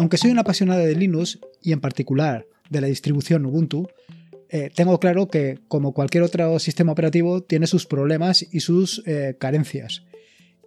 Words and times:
Aunque 0.00 0.16
soy 0.16 0.30
un 0.30 0.38
apasionado 0.38 0.80
de 0.80 0.94
Linux 0.94 1.38
y 1.60 1.72
en 1.72 1.80
particular 1.82 2.46
de 2.70 2.80
la 2.80 2.86
distribución 2.86 3.44
Ubuntu, 3.44 3.86
eh, 4.48 4.70
tengo 4.74 4.98
claro 4.98 5.28
que 5.28 5.58
como 5.68 5.92
cualquier 5.92 6.22
otro 6.22 6.58
sistema 6.58 6.92
operativo 6.92 7.42
tiene 7.42 7.66
sus 7.66 7.84
problemas 7.84 8.46
y 8.50 8.60
sus 8.60 9.02
eh, 9.04 9.36
carencias. 9.38 10.06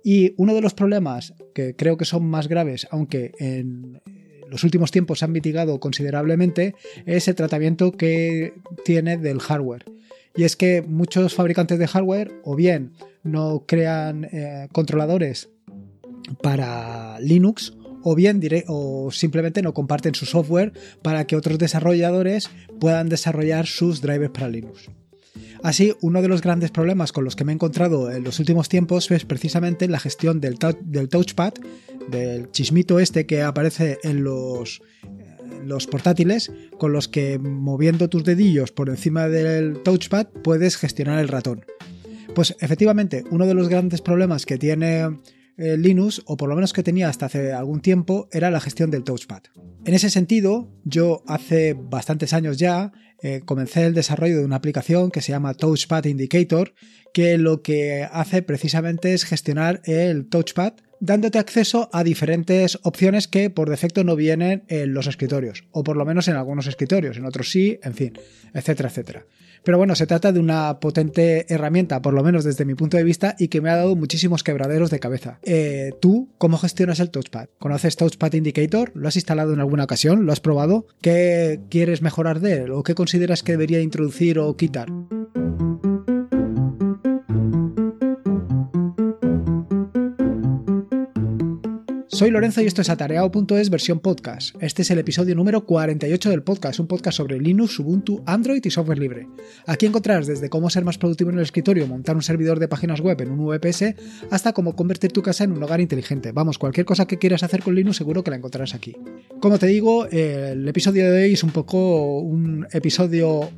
Y 0.04 0.36
uno 0.38 0.54
de 0.54 0.62
los 0.62 0.76
problemas 0.76 1.34
que 1.55 1.76
creo 1.76 1.98
que 1.98 2.05
son 2.05 2.27
más 2.27 2.48
graves, 2.48 2.88
aunque 2.91 3.32
en 3.40 4.02
los 4.52 4.64
últimos 4.64 4.91
tiempos 4.91 5.18
se 5.18 5.26
han 5.26 5.32
mitigado 5.32 5.80
considerablemente, 5.80 6.76
es 7.08 7.27
el 7.27 7.34
tratamiento 7.34 7.91
que 7.91 8.54
tiene 8.86 9.18
del 9.18 9.40
hardware. 9.40 9.86
Y 10.36 10.44
es 10.44 10.55
que 10.55 10.84
muchos 10.84 11.34
fabricantes 11.34 11.80
de 11.80 11.88
hardware 11.88 12.40
o 12.44 12.55
bien 12.55 12.91
no 13.23 13.63
crean 13.66 14.26
eh, 14.26 14.68
controladores 14.72 15.50
para 16.44 17.20
Linux 17.20 17.73
o 18.03 18.16
bien 18.16 18.41
o 18.67 19.12
simplemente 19.12 19.62
no 19.62 19.73
comparten 19.73 20.16
su 20.16 20.25
software 20.25 20.73
para 21.02 21.25
que 21.25 21.35
otros 21.35 21.57
desarrolladores 21.57 22.49
puedan 22.79 23.09
desarrollar 23.09 23.66
sus 23.66 24.02
drivers 24.02 24.31
para 24.31 24.49
Linux. 24.49 24.89
Así, 25.63 25.93
uno 26.02 26.21
de 26.21 26.27
los 26.27 26.41
grandes 26.41 26.71
problemas 26.71 27.13
con 27.13 27.23
los 27.23 27.38
que 27.38 27.45
me 27.45 27.53
he 27.53 27.55
encontrado 27.55 28.12
en 28.12 28.23
los 28.23 28.39
últimos 28.39 28.67
tiempos 28.67 29.09
es 29.12 29.23
precisamente 29.23 29.88
la 29.88 29.99
gestión 29.99 30.41
del, 30.41 30.59
touchpad, 30.59 31.53
del 32.09 32.52
chismito 32.52 32.99
este 32.99 33.26
que 33.26 33.41
aparece 33.41 33.98
en 34.04 34.26
los 34.26 34.81
portátiles, 35.90 36.51
con 36.77 36.91
los 36.91 37.07
que 37.07 37.40
moviendo 37.40 38.09
tus 38.09 38.26
dedillos 38.26 38.73
por 38.73 38.90
encima 38.90 39.29
del 39.29 39.81
touchpad 39.84 40.27
puedes 40.43 40.76
gestionar 40.76 41.20
el 41.20 41.29
ratón. 41.29 41.65
Pues 42.35 42.57
efectivamente, 42.59 43.23
uno 43.31 43.45
de 43.45 43.54
los 43.54 43.70
grandes 43.70 44.01
problemas 44.01 44.45
que 44.45 44.57
tiene 44.57 45.07
eh, 45.57 45.77
Linux, 45.77 46.21
o 46.25 46.38
por 46.38 46.49
lo 46.49 46.55
menos 46.55 46.73
que 46.73 46.84
tenía 46.84 47.09
hasta 47.09 47.27
hace 47.27 47.54
algún 47.54 47.82
tiempo, 47.82 48.27
era 48.32 48.51
la 48.51 48.59
gestión 48.59 48.91
del 48.91 49.04
touchpad. 49.04 49.43
En 49.85 49.93
ese 49.93 50.10
sentido, 50.10 50.71
yo 50.84 51.23
hace 51.27 51.73
bastantes 51.73 52.34
años 52.34 52.57
ya 52.57 52.91
eh, 53.21 53.41
comencé 53.45 53.85
el 53.85 53.93
desarrollo 53.93 54.37
de 54.37 54.45
una 54.45 54.57
aplicación 54.57 55.12
que 55.12 55.21
se 55.21 55.32
llama 55.32 55.54
Touchpad 55.54 56.05
Indicator, 56.05 56.73
que 57.13 57.37
lo 57.37 57.62
que 57.62 58.07
hace 58.12 58.41
precisamente 58.41 59.13
es 59.13 59.23
gestionar 59.23 59.82
el 59.85 60.27
touchpad 60.27 60.73
dándote 60.99 61.37
acceso 61.37 61.90
a 61.91 62.04
diferentes 62.04 62.79
opciones 62.84 63.27
que 63.27 63.49
por 63.49 63.70
defecto 63.70 64.06
no 64.06 64.16
vienen 64.16 64.63
en 64.69 64.94
los 64.94 65.07
escritorios, 65.07 65.66
o 65.72 65.84
por 65.84 65.97
lo 65.97 66.06
menos 66.06 66.29
en 66.29 66.38
algunos 66.38 66.66
escritorios, 66.66 67.17
en 67.17 67.25
otros 67.25 67.51
sí, 67.51 67.78
en 67.84 67.94
fin, 67.94 68.13
etcétera, 68.53 68.88
etcétera. 68.88 69.25
Pero 69.64 69.78
bueno, 69.78 69.96
se 69.96 70.08
trata 70.08 70.31
de 70.31 70.40
una 70.40 70.80
potente 70.80 71.46
herramienta, 71.53 72.02
por 72.02 72.14
lo 72.14 72.24
menos 72.24 72.44
desde 72.44 72.66
mi 72.66 72.75
punto 72.75 72.97
de 72.97 73.03
vista, 73.03 73.36
y 73.40 73.47
que 73.47 73.62
me 73.62 73.69
ha 73.69 73.78
dado 73.78 73.96
muchísimos 73.96 74.44
quebraderos 74.44 74.90
de 74.90 75.00
cabeza. 75.00 75.40
Eh, 75.44 75.92
¿Tú 76.02 76.30
cómo 76.38 76.58
gestionas 76.58 77.00
el 77.00 77.09
touchpad? 77.09 77.47
¿Conoces 77.59 77.96
Touchpad 77.96 78.34
Indicator? 78.34 78.91
¿Lo 78.94 79.08
has 79.08 79.16
instalado 79.16 79.53
en 79.53 79.59
alguna 79.59 79.86
ocasión? 79.86 80.25
¿Lo 80.25 80.34
has 80.34 80.40
probado? 80.40 80.88
¿Qué 81.02 81.62
quieres 81.69 82.02
mejorar 82.02 82.40
de 82.40 82.64
él? 82.64 82.72
¿O 82.72 82.84
qué 82.84 82.96
consideras 82.96 83.44
que 83.44 83.53
debería 83.53 83.81
introducir 83.81 84.40
o 84.40 84.56
quitar? 84.58 84.90
Soy 92.14 92.30
Lorenzo 92.30 92.62
y 92.62 92.68
esto 92.68 92.84
es 92.84 92.92
Atareado.es 92.92 93.72
versión 93.72 94.00
podcast. 94.00 94.56
Este 94.62 94.84
es 94.84 94.92
el 94.92 95.00
episodio 95.00 95.34
número 95.34 95.66
48 95.66 96.30
del 96.30 96.44
podcast, 96.44 96.80
un 96.80 96.86
podcast 96.86 97.18
sobre 97.18 97.40
Linux, 97.40 97.80
Ubuntu, 97.80 98.22
Android 98.28 98.64
y 98.64 98.69
software 98.69 99.00
libre. 99.00 99.28
Aquí 99.66 99.88
encontrarás 99.88 100.28
desde 100.28 100.47
cómo 100.47 100.69
ser 100.69 100.86
más 100.86 101.00
productivo 101.00 101.31
en 101.31 101.38
el 101.38 101.44
escritorio, 101.44 101.88
montar 101.88 102.16
un 102.16 102.22
servidor 102.22 102.59
de 102.59 102.68
páginas 102.68 103.02
web 103.02 103.19
en 103.19 103.31
un 103.31 103.47
VPS, 103.47 103.96
hasta 104.30 104.53
cómo 104.53 104.75
convertir 104.75 105.12
tu 105.12 105.24
casa 105.24 105.44
en 105.44 105.53
un 105.53 105.64
hogar 105.64 105.81
inteligente. 105.81 106.31
Vamos, 106.31 106.59
cualquier 106.59 106.86
cosa 106.86 107.08
que 107.08 107.18
quieras 107.18 107.41
hacer 107.41 107.64
con 107.64 107.74
Linux 107.74 107.97
seguro 107.97 108.24
que 108.24 108.30
la 108.30 108.38
encontrarás 108.38 108.75
aquí. 108.75 108.96
Como 109.41 109.58
te 109.58 109.66
digo, 109.66 110.06
el 110.06 110.68
episodio 110.68 111.12
de 111.12 111.23
hoy 111.23 111.34
es 111.34 111.44
un 111.44 111.50
poco 111.52 112.19
un 112.19 112.68
episodio 112.73 113.50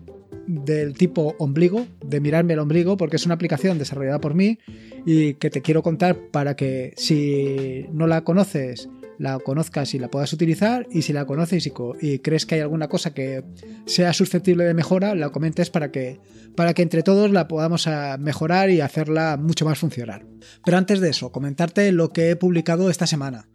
del 0.48 0.94
tipo 0.94 1.36
ombligo, 1.40 1.88
de 2.06 2.20
mirarme 2.20 2.54
el 2.54 2.60
ombligo, 2.60 2.98
porque 2.98 3.16
es 3.16 3.26
una 3.26 3.36
aplicación 3.36 3.78
desarrollada 3.78 4.20
por 4.20 4.34
mí 4.34 4.60
y 5.06 5.36
que 5.36 5.50
te 5.50 5.62
quiero 5.62 5.84
contar 5.84 6.18
para 6.32 6.56
que 6.56 6.94
si 6.98 7.86
no 7.92 8.08
la 8.08 8.24
conoces, 8.24 8.90
la 9.18 9.40
conozcas 9.40 9.94
y 9.94 10.00
la 10.00 10.10
puedas 10.10 10.34
utilizar 10.34 10.88
y 10.92 11.04
si 11.04 11.14
la 11.14 11.26
conoces 11.26 11.66
y, 11.68 12.20
crees 12.20 12.46
que 12.46 12.56
hay 12.56 12.62
alguna 12.62 12.88
cosa 12.88 13.14
que 13.14 13.44
sea 13.86 14.14
susceptible 14.14 14.64
de 14.66 14.74
mejora, 14.74 15.16
la 15.16 15.30
comentes 15.30 15.70
para 15.70 15.92
que, 15.92 16.20
para 16.56 16.74
que 16.74 16.82
entre 16.82 17.04
todos 17.04 17.32
la 17.32 17.48
podamos 17.48 17.88
ah, 17.88 18.18
mejorar 18.20 18.70
y 18.70 18.82
hacerla 18.82 19.38
mucho 19.38 19.66
más 19.66 19.80
funcionar. 19.80 20.26
Pero 20.64 20.78
antes 20.78 21.00
de 21.00 21.10
eso, 21.10 21.32
comentarte 21.32 21.92
lo 21.92 22.10
que 22.10 22.32
he 22.32 22.36
publicado 22.36 22.90
esta 22.90 23.08
semana. 23.08 23.48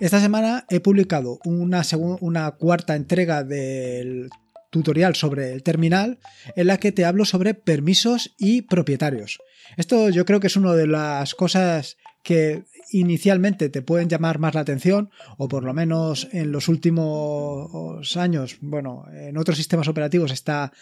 Esta 0.00 0.20
semana 0.20 0.64
he 0.68 0.80
publicado 0.80 1.40
una, 1.44 1.82
una 2.20 2.50
cuarta 2.52 2.94
entrega 2.94 3.42
del 3.42 4.30
tutorial 4.78 5.14
sobre 5.14 5.52
el 5.52 5.62
terminal 5.62 6.18
en 6.56 6.66
la 6.66 6.78
que 6.78 6.92
te 6.92 7.04
hablo 7.04 7.24
sobre 7.24 7.54
permisos 7.54 8.34
y 8.38 8.62
propietarios. 8.62 9.38
Esto 9.76 10.10
yo 10.10 10.24
creo 10.24 10.40
que 10.40 10.46
es 10.46 10.56
una 10.56 10.74
de 10.74 10.86
las 10.86 11.34
cosas 11.34 11.96
que 12.22 12.64
inicialmente 12.90 13.68
te 13.68 13.82
pueden 13.82 14.08
llamar 14.08 14.38
más 14.38 14.54
la 14.54 14.60
atención, 14.60 15.10
o 15.36 15.48
por 15.48 15.64
lo 15.64 15.74
menos 15.74 16.28
en 16.32 16.52
los 16.52 16.68
últimos 16.68 18.16
años, 18.16 18.56
bueno, 18.60 19.04
en 19.12 19.36
otros 19.36 19.56
sistemas 19.56 19.88
operativos 19.88 20.32
está, 20.32 20.72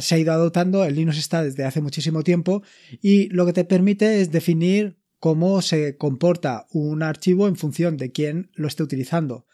se 0.00 0.14
ha 0.14 0.18
ido 0.18 0.32
adoptando, 0.32 0.84
el 0.84 0.96
Linux 0.96 1.18
está 1.18 1.42
desde 1.42 1.64
hace 1.64 1.80
muchísimo 1.80 2.22
tiempo, 2.22 2.62
y 3.02 3.28
lo 3.28 3.46
que 3.46 3.52
te 3.52 3.64
permite 3.64 4.20
es 4.20 4.30
definir 4.30 4.98
cómo 5.18 5.60
se 5.60 5.96
comporta 5.96 6.66
un 6.70 7.02
archivo 7.02 7.46
en 7.46 7.56
función 7.56 7.96
de 7.96 8.10
quién 8.10 8.50
lo 8.54 8.68
esté 8.68 8.82
utilizando. 8.82 9.46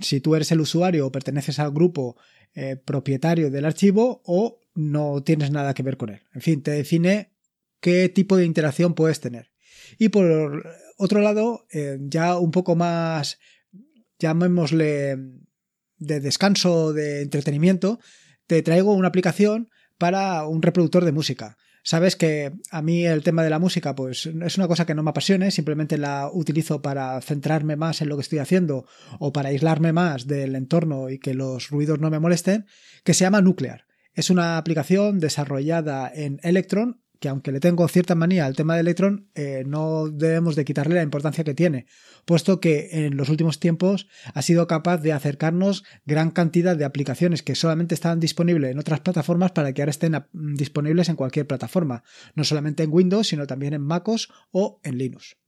Si 0.00 0.20
tú 0.20 0.34
eres 0.34 0.50
el 0.52 0.60
usuario 0.60 1.06
o 1.06 1.12
perteneces 1.12 1.58
al 1.58 1.72
grupo 1.72 2.16
eh, 2.54 2.76
propietario 2.76 3.50
del 3.50 3.64
archivo 3.64 4.22
o 4.24 4.60
no 4.74 5.22
tienes 5.22 5.50
nada 5.50 5.74
que 5.74 5.82
ver 5.82 5.96
con 5.96 6.10
él. 6.10 6.22
En 6.32 6.40
fin, 6.40 6.62
te 6.62 6.70
define 6.70 7.32
qué 7.80 8.08
tipo 8.08 8.36
de 8.36 8.44
interacción 8.44 8.94
puedes 8.94 9.20
tener. 9.20 9.50
Y 9.98 10.08
por 10.08 10.64
otro 10.96 11.20
lado, 11.20 11.66
eh, 11.72 11.98
ya 12.00 12.38
un 12.38 12.50
poco 12.50 12.76
más, 12.76 13.38
llamémosle 14.18 15.16
de 15.98 16.20
descanso, 16.20 16.92
de 16.92 17.22
entretenimiento, 17.22 18.00
te 18.46 18.62
traigo 18.62 18.92
una 18.92 19.08
aplicación 19.08 19.70
para 19.98 20.46
un 20.46 20.62
reproductor 20.62 21.04
de 21.04 21.12
música. 21.12 21.56
Sabes 21.86 22.16
que 22.16 22.50
a 22.70 22.80
mí 22.80 23.04
el 23.04 23.22
tema 23.22 23.44
de 23.44 23.50
la 23.50 23.58
música 23.58 23.94
pues 23.94 24.24
es 24.24 24.56
una 24.56 24.66
cosa 24.66 24.86
que 24.86 24.94
no 24.94 25.02
me 25.02 25.10
apasione, 25.10 25.50
simplemente 25.50 25.98
la 25.98 26.30
utilizo 26.32 26.80
para 26.80 27.20
centrarme 27.20 27.76
más 27.76 28.00
en 28.00 28.08
lo 28.08 28.16
que 28.16 28.22
estoy 28.22 28.38
haciendo 28.38 28.86
o 29.18 29.34
para 29.34 29.50
aislarme 29.50 29.92
más 29.92 30.26
del 30.26 30.56
entorno 30.56 31.10
y 31.10 31.18
que 31.18 31.34
los 31.34 31.68
ruidos 31.68 32.00
no 32.00 32.08
me 32.08 32.18
molesten, 32.18 32.64
que 33.04 33.12
se 33.12 33.26
llama 33.26 33.42
Nuclear. 33.42 33.84
Es 34.14 34.30
una 34.30 34.56
aplicación 34.56 35.20
desarrollada 35.20 36.10
en 36.12 36.40
Electron 36.42 37.03
que 37.24 37.30
aunque 37.30 37.52
le 37.52 37.60
tengo 37.60 37.88
cierta 37.88 38.14
manía 38.14 38.44
al 38.44 38.54
tema 38.54 38.74
de 38.74 38.80
Electron, 38.80 39.30
eh, 39.34 39.64
no 39.66 40.10
debemos 40.10 40.56
de 40.56 40.66
quitarle 40.66 40.96
la 40.96 41.02
importancia 41.02 41.42
que 41.42 41.54
tiene, 41.54 41.86
puesto 42.26 42.60
que 42.60 43.06
en 43.06 43.16
los 43.16 43.30
últimos 43.30 43.60
tiempos 43.60 44.08
ha 44.34 44.42
sido 44.42 44.66
capaz 44.66 44.98
de 44.98 45.14
acercarnos 45.14 45.84
gran 46.04 46.32
cantidad 46.32 46.76
de 46.76 46.84
aplicaciones 46.84 47.42
que 47.42 47.54
solamente 47.54 47.94
estaban 47.94 48.20
disponibles 48.20 48.72
en 48.72 48.78
otras 48.78 49.00
plataformas 49.00 49.52
para 49.52 49.72
que 49.72 49.80
ahora 49.80 49.92
estén 49.92 50.22
disponibles 50.34 51.08
en 51.08 51.16
cualquier 51.16 51.46
plataforma, 51.46 52.04
no 52.34 52.44
solamente 52.44 52.82
en 52.82 52.92
Windows, 52.92 53.28
sino 53.28 53.46
también 53.46 53.72
en 53.72 53.80
MacOS 53.80 54.28
o 54.50 54.82
en 54.84 54.98
Linux. 54.98 55.38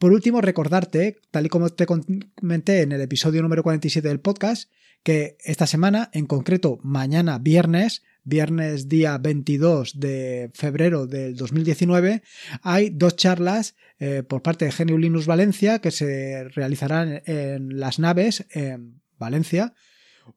Por 0.00 0.10
último, 0.10 0.40
recordarte, 0.40 1.20
tal 1.30 1.46
y 1.46 1.50
como 1.50 1.68
te 1.68 1.86
comenté 1.86 2.82
en 2.82 2.90
el 2.90 3.00
episodio 3.00 3.42
número 3.42 3.62
47 3.62 4.08
del 4.08 4.18
podcast, 4.18 4.72
que 5.04 5.36
esta 5.44 5.68
semana, 5.68 6.10
en 6.14 6.26
concreto 6.26 6.80
mañana 6.82 7.38
viernes, 7.38 8.02
viernes 8.24 8.88
día 8.88 9.18
22 9.18 9.98
de 9.98 10.50
febrero 10.54 11.06
del 11.06 11.36
2019, 11.36 12.22
hay 12.62 12.90
dos 12.90 13.16
charlas 13.16 13.76
eh, 13.98 14.22
por 14.22 14.42
parte 14.42 14.64
de 14.64 14.72
Genio 14.72 14.98
Linux 14.98 15.26
Valencia 15.26 15.80
que 15.80 15.90
se 15.90 16.44
realizarán 16.50 17.22
en 17.26 17.78
las 17.78 17.98
naves 17.98 18.46
en 18.50 19.00
Valencia. 19.18 19.74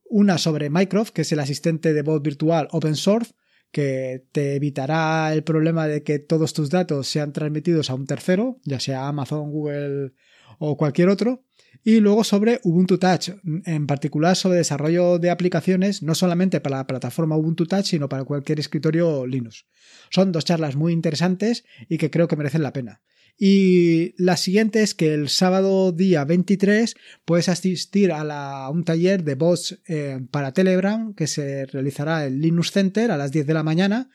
Una 0.03 0.37
sobre 0.37 0.69
Mycroft, 0.69 1.11
que 1.11 1.21
es 1.21 1.31
el 1.31 1.39
asistente 1.39 1.93
de 1.93 2.01
voz 2.01 2.21
virtual 2.21 2.67
open 2.71 2.95
source, 2.95 3.33
que 3.71 4.25
te 4.31 4.55
evitará 4.55 5.33
el 5.33 5.43
problema 5.43 5.87
de 5.87 6.01
que 6.01 6.19
todos 6.19 6.53
tus 6.53 6.69
datos 6.69 7.07
sean 7.07 7.33
transmitidos 7.33 7.89
a 7.89 7.95
un 7.95 8.07
tercero, 8.07 8.59
ya 8.63 8.79
sea 8.79 9.07
Amazon, 9.07 9.51
Google 9.51 10.13
o 10.59 10.77
cualquier 10.77 11.09
otro 11.09 11.44
y 11.87 11.99
luego 11.99 12.23
sobre 12.23 12.59
Ubuntu 12.63 12.97
Touch, 12.97 13.29
en 13.65 13.85
particular 13.85 14.35
sobre 14.35 14.57
desarrollo 14.57 15.19
de 15.19 15.29
aplicaciones, 15.29 16.01
no 16.01 16.15
solamente 16.15 16.59
para 16.59 16.77
la 16.77 16.87
plataforma 16.87 17.37
Ubuntu 17.37 17.67
Touch, 17.67 17.85
sino 17.85 18.09
para 18.09 18.23
cualquier 18.23 18.59
escritorio 18.59 19.27
Linux. 19.27 19.67
Son 20.09 20.31
dos 20.31 20.45
charlas 20.45 20.75
muy 20.75 20.93
interesantes 20.93 21.63
y 21.87 21.99
que 21.99 22.09
creo 22.09 22.27
que 22.27 22.35
merecen 22.35 22.63
la 22.63 22.73
pena. 22.73 23.03
Y 23.37 24.15
la 24.17 24.35
siguiente 24.35 24.81
es 24.81 24.95
que 24.95 25.13
el 25.13 25.29
sábado 25.29 25.91
día 25.91 26.25
23 26.25 26.95
puedes 27.23 27.49
asistir 27.49 28.11
a, 28.11 28.67
un 28.71 28.83
taller 28.83 29.23
de 29.23 29.35
bots 29.35 29.79
eh, 29.87 30.21
para 30.31 30.53
Telegram 30.53 31.13
que 31.13 31.27
se 31.27 31.67
realizará 31.67 32.25
en 32.25 32.41
Linux 32.41 32.71
Center 32.71 33.11
a 33.11 33.17
las 33.17 33.31
10 33.31 33.45
de 33.45 33.53
la 33.53 33.63
mañana 33.63 34.09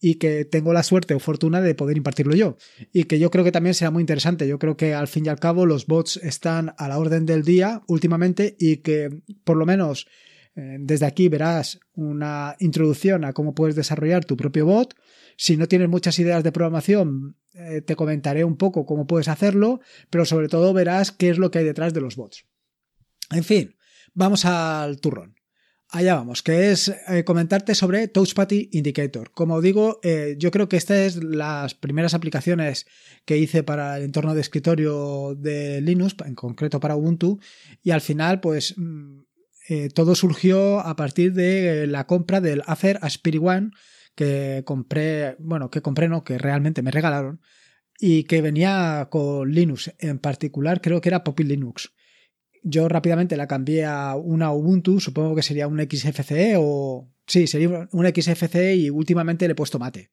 y 0.00 0.16
que 0.16 0.44
tengo 0.44 0.72
la 0.72 0.82
suerte 0.82 1.14
o 1.14 1.18
fortuna 1.18 1.60
de 1.60 1.74
poder 1.74 1.96
impartirlo 1.96 2.34
yo. 2.34 2.56
Y 2.92 3.04
que 3.04 3.18
yo 3.18 3.30
creo 3.30 3.44
que 3.44 3.52
también 3.52 3.74
será 3.74 3.90
muy 3.90 4.02
interesante. 4.02 4.46
Yo 4.48 4.58
creo 4.58 4.76
que 4.76 4.94
al 4.94 5.08
fin 5.08 5.26
y 5.26 5.28
al 5.28 5.38
cabo 5.38 5.66
los 5.66 5.86
bots 5.86 6.16
están 6.18 6.74
a 6.78 6.88
la 6.88 6.98
orden 6.98 7.26
del 7.26 7.42
día 7.42 7.82
últimamente 7.86 8.56
y 8.58 8.78
que 8.78 9.10
por 9.44 9.56
lo 9.56 9.66
menos 9.66 10.06
eh, 10.56 10.76
desde 10.80 11.06
aquí 11.06 11.28
verás 11.28 11.78
una 11.94 12.56
introducción 12.58 13.24
a 13.24 13.32
cómo 13.32 13.54
puedes 13.54 13.76
desarrollar 13.76 14.24
tu 14.24 14.36
propio 14.36 14.66
bot. 14.66 14.94
Si 15.36 15.56
no 15.56 15.68
tienes 15.68 15.88
muchas 15.88 16.18
ideas 16.18 16.42
de 16.42 16.50
programación, 16.50 17.36
eh, 17.54 17.80
te 17.80 17.94
comentaré 17.94 18.44
un 18.44 18.56
poco 18.56 18.84
cómo 18.84 19.06
puedes 19.06 19.28
hacerlo, 19.28 19.80
pero 20.10 20.24
sobre 20.24 20.48
todo 20.48 20.72
verás 20.72 21.12
qué 21.12 21.30
es 21.30 21.38
lo 21.38 21.50
que 21.50 21.58
hay 21.60 21.64
detrás 21.64 21.94
de 21.94 22.00
los 22.00 22.16
bots. 22.16 22.44
En 23.30 23.44
fin, 23.44 23.76
vamos 24.14 24.44
al 24.44 25.00
turrón. 25.00 25.37
Allá 25.90 26.16
vamos, 26.16 26.42
que 26.42 26.70
es 26.70 26.92
eh, 27.08 27.24
comentarte 27.24 27.74
sobre 27.74 28.08
Touchpad 28.08 28.50
Indicator. 28.50 29.30
Como 29.32 29.62
digo, 29.62 30.00
eh, 30.02 30.36
yo 30.38 30.50
creo 30.50 30.68
que 30.68 30.76
esta 30.76 31.02
es 31.02 31.16
las 31.16 31.74
primeras 31.74 32.12
aplicaciones 32.12 32.86
que 33.24 33.38
hice 33.38 33.62
para 33.62 33.96
el 33.96 34.04
entorno 34.04 34.34
de 34.34 34.42
escritorio 34.42 35.34
de 35.34 35.80
Linux, 35.80 36.14
en 36.26 36.34
concreto 36.34 36.78
para 36.78 36.94
Ubuntu, 36.94 37.40
y 37.82 37.92
al 37.92 38.02
final, 38.02 38.40
pues 38.40 38.74
mm, 38.76 39.20
eh, 39.70 39.88
todo 39.88 40.14
surgió 40.14 40.80
a 40.80 40.94
partir 40.94 41.32
de 41.32 41.86
la 41.86 42.06
compra 42.06 42.42
del 42.42 42.62
Acer 42.66 42.98
Aspiri 43.00 43.38
One 43.38 43.70
que 44.14 44.64
compré, 44.66 45.36
bueno, 45.38 45.70
que 45.70 45.80
compré 45.80 46.08
no, 46.08 46.22
que 46.22 46.36
realmente 46.36 46.82
me 46.82 46.90
regalaron 46.90 47.40
y 47.98 48.24
que 48.24 48.42
venía 48.42 49.08
con 49.10 49.50
Linux, 49.50 49.94
en 50.00 50.18
particular 50.18 50.82
creo 50.82 51.00
que 51.00 51.08
era 51.08 51.24
Poppy 51.24 51.44
Linux 51.44 51.92
yo 52.68 52.88
rápidamente 52.88 53.36
la 53.36 53.46
cambié 53.46 53.84
a 53.84 54.14
una 54.16 54.52
Ubuntu, 54.52 55.00
supongo 55.00 55.34
que 55.34 55.42
sería 55.42 55.66
un 55.66 55.80
XFCE 55.80 56.56
o... 56.58 57.10
Sí, 57.26 57.46
sería 57.46 57.88
un 57.92 58.06
XFCE 58.06 58.76
y 58.76 58.90
últimamente 58.90 59.46
le 59.46 59.52
he 59.52 59.54
puesto 59.54 59.78
mate. 59.78 60.10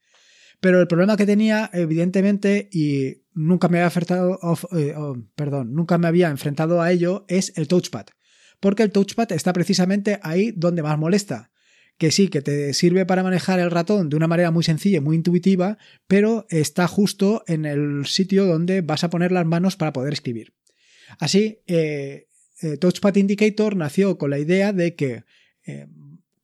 Pero 0.59 0.79
el 0.81 0.87
problema 0.87 1.17
que 1.17 1.25
tenía, 1.25 1.69
evidentemente, 1.73 2.69
y 2.71 3.23
nunca 3.33 3.67
me 3.67 3.77
había 3.77 3.85
enfrentado, 3.85 4.39
eh, 4.77 4.93
oh, 4.97 5.17
perdón, 5.35 5.73
nunca 5.73 5.97
me 5.97 6.07
había 6.07 6.29
enfrentado 6.29 6.81
a 6.81 6.91
ello, 6.91 7.25
es 7.27 7.53
el 7.55 7.67
touchpad. 7.67 8.07
Porque 8.59 8.83
el 8.83 8.91
touchpad 8.91 9.31
está 9.31 9.53
precisamente 9.53 10.19
ahí 10.23 10.51
donde 10.55 10.83
más 10.83 10.97
molesta. 10.97 11.51
Que 11.97 12.11
sí, 12.11 12.27
que 12.27 12.41
te 12.41 12.73
sirve 12.73 13.05
para 13.05 13.23
manejar 13.23 13.59
el 13.59 13.71
ratón 13.71 14.09
de 14.09 14.17
una 14.17 14.27
manera 14.27 14.51
muy 14.51 14.63
sencilla 14.63 14.97
y 14.97 15.01
muy 15.01 15.15
intuitiva, 15.15 15.77
pero 16.07 16.45
está 16.49 16.87
justo 16.87 17.43
en 17.47 17.65
el 17.65 18.05
sitio 18.05 18.45
donde 18.45 18.81
vas 18.81 19.05
a 19.05 19.09
poner 19.09 19.31
las 19.31 19.45
manos 19.45 19.77
para 19.77 19.93
poder 19.93 20.11
escribir. 20.11 20.53
Así, 21.19 21.61
eh, 21.67 22.27
eh, 22.61 22.77
Touchpad 22.77 23.15
Indicator 23.15 23.75
nació 23.75 24.17
con 24.17 24.29
la 24.29 24.39
idea 24.39 24.73
de 24.73 24.95
que 24.95 25.23
eh, 25.65 25.87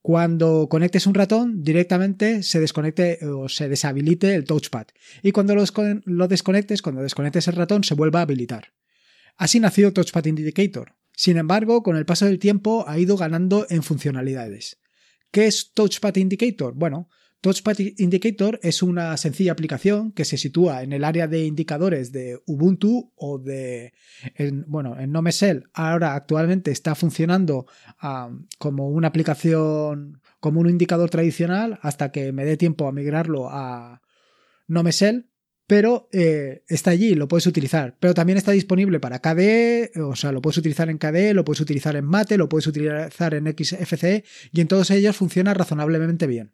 cuando 0.01 0.67
conectes 0.67 1.05
un 1.05 1.13
ratón, 1.13 1.63
directamente 1.63 2.41
se 2.41 2.59
desconecte 2.59 3.19
o 3.25 3.47
se 3.47 3.69
deshabilite 3.69 4.33
el 4.33 4.45
touchpad. 4.45 4.87
Y 5.21 5.31
cuando 5.31 5.55
lo, 5.55 6.27
desconectes, 6.27 6.81
cuando 6.81 7.03
desconectes 7.03 7.47
el 7.47 7.55
ratón, 7.55 7.83
se 7.83 7.93
vuelva 7.93 8.19
a 8.19 8.23
habilitar. 8.23 8.73
Así 9.37 9.59
nació 9.59 9.93
Touchpad 9.93 10.25
Indicator. 10.25 10.95
Sin 11.15 11.37
embargo, 11.37 11.83
con 11.83 11.97
el 11.97 12.05
paso 12.05 12.25
del 12.25 12.39
tiempo 12.39 12.85
ha 12.87 12.97
ido 12.97 13.15
ganando 13.15 13.67
en 13.69 13.83
funcionalidades. 13.83 14.79
¿Qué 15.29 15.45
es 15.45 15.71
Touchpad 15.73 16.15
Indicator? 16.15 16.73
Bueno, 16.73 17.07
Touchpad 17.41 17.77
Indicator 17.97 18.59
es 18.61 18.83
una 18.83 19.17
sencilla 19.17 19.51
aplicación 19.51 20.11
que 20.11 20.25
se 20.25 20.37
sitúa 20.37 20.83
en 20.83 20.93
el 20.93 21.03
área 21.03 21.27
de 21.27 21.43
indicadores 21.43 22.11
de 22.11 22.39
Ubuntu 22.45 23.11
o 23.15 23.39
de, 23.39 23.93
bueno, 24.67 24.99
en 24.99 25.11
NoMesel 25.11 25.63
ahora 25.73 26.13
actualmente 26.13 26.69
está 26.69 26.93
funcionando 26.93 27.65
como 28.59 28.89
una 28.89 29.07
aplicación, 29.07 30.21
como 30.39 30.59
un 30.59 30.69
indicador 30.69 31.09
tradicional 31.09 31.79
hasta 31.81 32.11
que 32.11 32.31
me 32.31 32.45
dé 32.45 32.57
tiempo 32.57 32.87
a 32.87 32.91
migrarlo 32.91 33.49
a 33.49 34.03
NoMesel, 34.67 35.31
pero 35.65 36.09
eh, 36.11 36.63
está 36.67 36.91
allí, 36.91 37.15
lo 37.15 37.27
puedes 37.27 37.47
utilizar. 37.47 37.97
Pero 37.99 38.13
también 38.13 38.37
está 38.37 38.51
disponible 38.51 38.99
para 38.99 39.19
KDE, 39.19 39.93
o 40.03 40.15
sea, 40.15 40.31
lo 40.31 40.43
puedes 40.43 40.59
utilizar 40.59 40.91
en 40.91 40.99
KDE, 40.99 41.33
lo 41.33 41.43
puedes 41.43 41.61
utilizar 41.61 41.95
en 41.95 42.05
Mate, 42.05 42.37
lo 42.37 42.49
puedes 42.49 42.67
utilizar 42.67 43.33
en 43.33 43.47
XFCE 43.47 44.25
y 44.51 44.61
en 44.61 44.67
todos 44.67 44.91
ellos 44.91 45.15
funciona 45.15 45.55
razonablemente 45.55 46.27
bien. 46.27 46.53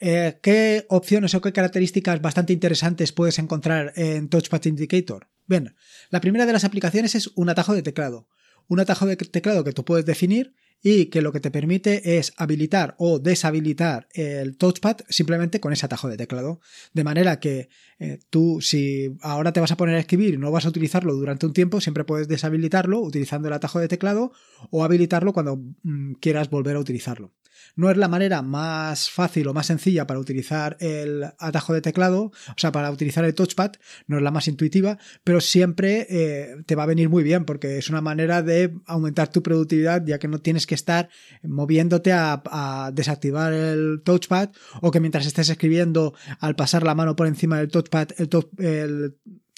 Eh, 0.00 0.38
¿Qué 0.42 0.86
opciones 0.88 1.34
o 1.34 1.40
qué 1.40 1.52
características 1.52 2.22
bastante 2.22 2.52
interesantes 2.52 3.12
puedes 3.12 3.38
encontrar 3.38 3.92
en 3.96 4.28
Touchpad 4.28 4.64
Indicator? 4.66 5.28
Bien, 5.46 5.74
la 6.10 6.20
primera 6.20 6.46
de 6.46 6.52
las 6.52 6.64
aplicaciones 6.64 7.14
es 7.14 7.30
un 7.34 7.48
atajo 7.48 7.74
de 7.74 7.82
teclado. 7.82 8.28
Un 8.68 8.80
atajo 8.80 9.06
de 9.06 9.16
teclado 9.16 9.64
que 9.64 9.72
tú 9.72 9.84
puedes 9.84 10.04
definir 10.04 10.54
y 10.80 11.06
que 11.06 11.22
lo 11.22 11.32
que 11.32 11.40
te 11.40 11.50
permite 11.50 12.18
es 12.18 12.32
habilitar 12.36 12.94
o 12.98 13.18
deshabilitar 13.18 14.06
el 14.12 14.56
touchpad 14.56 14.98
simplemente 15.08 15.58
con 15.58 15.72
ese 15.72 15.86
atajo 15.86 16.08
de 16.08 16.16
teclado. 16.16 16.60
De 16.92 17.02
manera 17.02 17.40
que 17.40 17.68
eh, 17.98 18.20
tú, 18.30 18.60
si 18.60 19.16
ahora 19.22 19.52
te 19.52 19.60
vas 19.60 19.72
a 19.72 19.76
poner 19.76 19.96
a 19.96 20.00
escribir 20.00 20.34
y 20.34 20.38
no 20.38 20.52
vas 20.52 20.66
a 20.66 20.68
utilizarlo 20.68 21.14
durante 21.14 21.46
un 21.46 21.52
tiempo, 21.52 21.80
siempre 21.80 22.04
puedes 22.04 22.28
deshabilitarlo 22.28 23.00
utilizando 23.00 23.48
el 23.48 23.54
atajo 23.54 23.80
de 23.80 23.88
teclado 23.88 24.32
o 24.70 24.84
habilitarlo 24.84 25.32
cuando 25.32 25.56
mm, 25.56 26.12
quieras 26.20 26.50
volver 26.50 26.76
a 26.76 26.80
utilizarlo. 26.80 27.32
No 27.78 27.92
es 27.92 27.96
la 27.96 28.08
manera 28.08 28.42
más 28.42 29.08
fácil 29.08 29.46
o 29.46 29.54
más 29.54 29.66
sencilla 29.66 30.04
para 30.04 30.18
utilizar 30.18 30.76
el 30.80 31.22
atajo 31.38 31.72
de 31.72 31.80
teclado, 31.80 32.24
o 32.24 32.54
sea, 32.56 32.72
para 32.72 32.90
utilizar 32.90 33.24
el 33.24 33.36
touchpad, 33.36 33.70
no 34.08 34.16
es 34.16 34.22
la 34.24 34.32
más 34.32 34.48
intuitiva, 34.48 34.98
pero 35.22 35.40
siempre 35.40 36.04
eh, 36.10 36.56
te 36.66 36.74
va 36.74 36.82
a 36.82 36.86
venir 36.86 37.08
muy 37.08 37.22
bien 37.22 37.44
porque 37.44 37.78
es 37.78 37.88
una 37.88 38.00
manera 38.00 38.42
de 38.42 38.74
aumentar 38.84 39.28
tu 39.28 39.44
productividad 39.44 40.04
ya 40.04 40.18
que 40.18 40.26
no 40.26 40.40
tienes 40.40 40.66
que 40.66 40.74
estar 40.74 41.08
moviéndote 41.44 42.10
a, 42.12 42.90
desactivar 42.92 43.52
el 43.52 44.02
touchpad 44.04 44.50
o 44.82 44.90
que 44.90 44.98
mientras 44.98 45.24
estés 45.26 45.48
escribiendo 45.48 46.14
al 46.40 46.56
pasar 46.56 46.82
la 46.82 46.96
mano 46.96 47.14
por 47.14 47.28
encima 47.28 47.58
del 47.58 47.68
touchpad 47.68 48.08
el, 48.18 48.28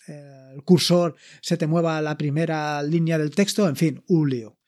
el 0.06 0.62
cursor 0.66 1.16
se 1.40 1.56
te 1.56 1.66
mueva 1.66 1.96
a 1.96 2.02
la 2.02 2.18
primera 2.18 2.82
línea 2.82 3.16
del 3.16 3.30
texto, 3.30 3.66
en 3.66 3.76
fin, 3.76 4.04
un 4.08 4.28
lío. 4.28 4.58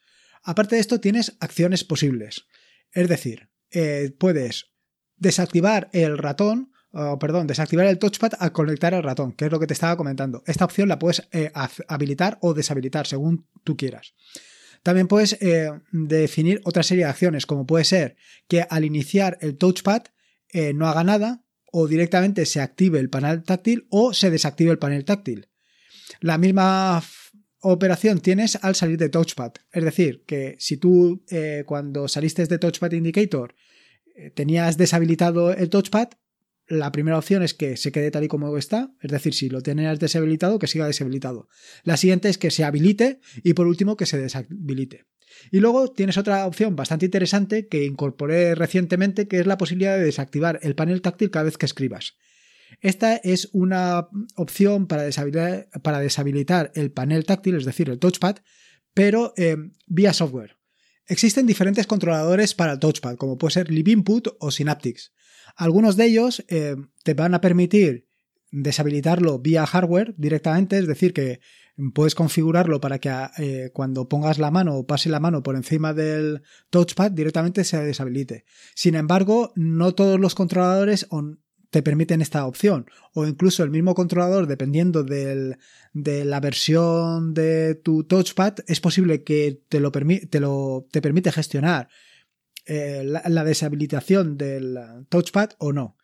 Aparte 0.43 0.76
de 0.76 0.81
esto, 0.81 1.00
tienes 1.00 1.37
acciones 1.40 1.84
posibles. 1.84 2.46
Es 2.92 3.08
decir, 3.08 3.48
eh, 3.70 4.14
puedes 4.18 4.72
desactivar 5.16 5.88
el 5.92 6.18
ratón, 6.18 6.72
perdón, 7.20 7.46
desactivar 7.46 7.86
el 7.86 7.98
touchpad 7.98 8.32
al 8.38 8.52
conectar 8.52 8.92
el 8.92 9.02
ratón, 9.02 9.32
que 9.32 9.46
es 9.46 9.52
lo 9.52 9.58
que 9.58 9.66
te 9.66 9.72
estaba 9.72 9.96
comentando. 9.96 10.42
Esta 10.46 10.64
opción 10.64 10.88
la 10.88 10.98
puedes 10.98 11.26
eh, 11.32 11.50
habilitar 11.88 12.38
o 12.42 12.52
deshabilitar 12.52 13.06
según 13.06 13.48
tú 13.64 13.76
quieras. 13.76 14.14
También 14.82 15.08
puedes 15.08 15.40
eh, 15.40 15.70
definir 15.92 16.60
otra 16.64 16.82
serie 16.82 17.04
de 17.04 17.10
acciones, 17.10 17.46
como 17.46 17.66
puede 17.66 17.84
ser 17.84 18.16
que 18.48 18.66
al 18.68 18.84
iniciar 18.84 19.38
el 19.40 19.56
touchpad 19.56 20.02
no 20.74 20.86
haga 20.86 21.02
nada 21.02 21.46
o 21.72 21.88
directamente 21.88 22.44
se 22.44 22.60
active 22.60 22.98
el 22.98 23.08
panel 23.08 23.42
táctil 23.42 23.86
o 23.88 24.12
se 24.12 24.30
desactive 24.30 24.70
el 24.70 24.78
panel 24.78 25.06
táctil. 25.06 25.48
La 26.20 26.36
misma 26.36 27.02
operación 27.62 28.20
tienes 28.20 28.58
al 28.62 28.74
salir 28.74 28.98
de 28.98 29.08
Touchpad. 29.08 29.52
Es 29.72 29.84
decir, 29.84 30.24
que 30.26 30.56
si 30.58 30.76
tú 30.76 31.24
eh, 31.31 31.64
cuando 31.66 32.08
saliste 32.08 32.46
de 32.46 32.58
Touchpad 32.58 32.92
Indicator 32.92 33.54
eh, 34.14 34.31
tenías 34.31 34.76
deshabilitado 34.76 35.52
el 35.52 35.70
Touchpad, 35.70 36.08
la 36.69 36.92
primera 36.92 37.19
opción 37.19 37.42
es 37.42 37.54
que 37.54 37.76
se 37.76 37.92
quede 37.92 38.10
tal 38.10 38.24
y 38.24 38.28
como 38.28 38.56
está, 38.56 38.94
es 39.00 39.10
decir, 39.10 39.34
si 39.34 39.48
lo 39.48 39.62
tenías 39.62 39.98
deshabilitado, 39.98 40.58
que 40.58 40.66
siga 40.66 40.86
deshabilitado. 40.86 41.48
La 41.84 41.96
siguiente 41.96 42.28
es 42.28 42.38
que 42.38 42.50
se 42.50 42.64
habilite 42.64 43.20
y 43.42 43.54
por 43.54 43.66
último 43.66 43.96
que 43.96 44.06
se 44.06 44.19
deshabilite. 44.19 45.06
Y 45.50 45.60
luego 45.60 45.90
tienes 45.90 46.19
otra 46.19 46.46
opción 46.46 46.76
bastante 46.76 47.06
interesante 47.06 47.69
que 47.69 47.84
incorporé 47.84 48.54
recientemente, 48.54 49.28
que 49.28 49.40
es 49.40 49.46
la 49.46 49.58
posibilidad 49.58 49.96
de 49.96 50.04
desactivar 50.04 50.60
el 50.62 50.74
panel 50.74 51.02
táctil 51.02 51.31
cada 51.31 51.44
vez 51.44 51.58
que 51.58 51.66
escribas. 51.66 52.16
Esta 52.82 53.17
es 53.17 53.48
una 53.53 54.08
opción 54.34 54.89
para 54.89 55.05
deshabilitar, 55.05 56.72
el 56.74 56.91
panel 56.91 57.24
táctil, 57.24 57.55
es 57.55 57.65
decir, 57.65 57.89
el 57.89 58.01
touchpad, 58.01 58.39
pero 58.93 59.32
eh, 59.36 59.56
vía 59.86 60.12
software. 60.12 60.58
Existen 61.06 61.46
diferentes 61.46 61.86
controladores 61.86 62.55
para 62.55 62.72
el 62.72 62.81
touchpad, 62.81 63.17
como 63.17 63.39
puede 63.39 63.53
ser 63.53 63.70
LibInput 63.70 64.29
o 64.41 64.51
Synaptics. 64.51 65.12
Algunos 65.55 65.96
de 65.96 66.06
ellos 66.06 66.44
eh, 66.48 66.74
te 67.05 67.15
van 67.15 67.34
a 67.34 67.41
permitir 67.41 68.08
deshabilitarlo 68.51 69.39
vía 69.39 69.65
hardware 69.65 70.15
directamente, 70.19 70.77
es 70.77 70.89
decir, 70.89 71.12
que 71.12 71.39
puedes 71.94 72.17
configurarlo 72.17 72.81
para 72.81 72.98
que 72.98 73.10
eh, 73.39 73.70
cuando 73.72 74.08
pongas 74.08 74.39
la 74.39 74.51
mano 74.51 74.77
o 74.77 74.86
pase 74.86 75.08
la 75.08 75.20
mano 75.20 75.43
por 75.43 75.55
encima 75.55 75.94
del 75.94 76.43
touchpad 76.70 77.12
directamente 77.12 77.65
se 77.65 77.82
deshabilite. 77.82 78.44
Sin 78.74 78.96
embargo, 78.96 79.53
no 79.55 79.94
todos 79.94 80.19
los 80.19 80.34
controladores 80.34 81.06
te 81.72 81.82
permiten 81.82 82.20
esta 82.20 82.46
opción. 82.46 82.86
O 83.14 83.26
incluso 83.26 83.64
el 83.64 83.70
mismo 83.70 83.94
controlador, 83.94 84.46
dependiendo 84.46 85.02
de 85.05 85.56
la 85.94 86.41
versión 86.41 87.32
de 87.32 87.74
tu 87.74 88.05
touchpad, 88.05 88.56
es 88.67 88.79
posible 88.81 89.24
que 89.24 89.62
te 89.70 89.81
lo, 89.81 89.91
te 89.91 90.38
lo 90.38 90.86
te 90.91 91.00
permite 91.00 91.32
gestionar 91.32 91.88
eh, 92.67 93.02
la, 93.05 93.44
deshabilitación 93.44 94.36
del 94.36 94.79
touchpad 95.08 95.52
o 95.58 95.72
no. 95.72 95.96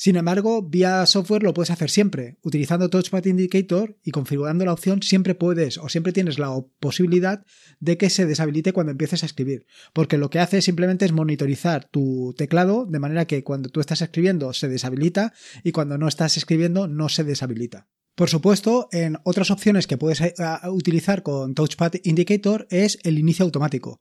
Sin 0.00 0.16
embargo, 0.16 0.62
vía 0.62 1.04
software 1.04 1.42
lo 1.42 1.52
puedes 1.52 1.68
hacer 1.68 1.90
siempre. 1.90 2.38
Utilizando 2.40 2.88
Touchpad 2.88 3.26
Indicator 3.26 3.98
y 4.02 4.12
configurando 4.12 4.64
la 4.64 4.72
opción, 4.72 5.02
siempre 5.02 5.34
puedes 5.34 5.76
o 5.76 5.90
siempre 5.90 6.14
tienes 6.14 6.38
la 6.38 6.58
posibilidad 6.78 7.44
de 7.80 7.98
que 7.98 8.08
se 8.08 8.24
deshabilite 8.24 8.72
cuando 8.72 8.92
empieces 8.92 9.22
a 9.22 9.26
escribir. 9.26 9.66
Porque 9.92 10.16
lo 10.16 10.30
que 10.30 10.38
hace 10.38 10.62
simplemente 10.62 11.04
es 11.04 11.12
monitorizar 11.12 11.84
tu 11.90 12.34
teclado 12.38 12.86
de 12.86 12.98
manera 12.98 13.26
que 13.26 13.44
cuando 13.44 13.68
tú 13.68 13.80
estás 13.80 14.00
escribiendo 14.00 14.54
se 14.54 14.70
deshabilita 14.70 15.34
y 15.64 15.72
cuando 15.72 15.98
no 15.98 16.08
estás 16.08 16.38
escribiendo 16.38 16.88
no 16.88 17.10
se 17.10 17.22
deshabilita. 17.22 17.86
Por 18.14 18.30
supuesto, 18.30 18.88
en 18.92 19.18
otras 19.24 19.50
opciones 19.50 19.86
que 19.86 19.98
puedes 19.98 20.22
eh, 20.22 20.32
utilizar 20.70 21.22
con 21.22 21.54
Touchpad 21.54 21.92
Indicator 22.04 22.66
es 22.70 22.98
el 23.02 23.18
inicio 23.18 23.44
automático. 23.44 24.00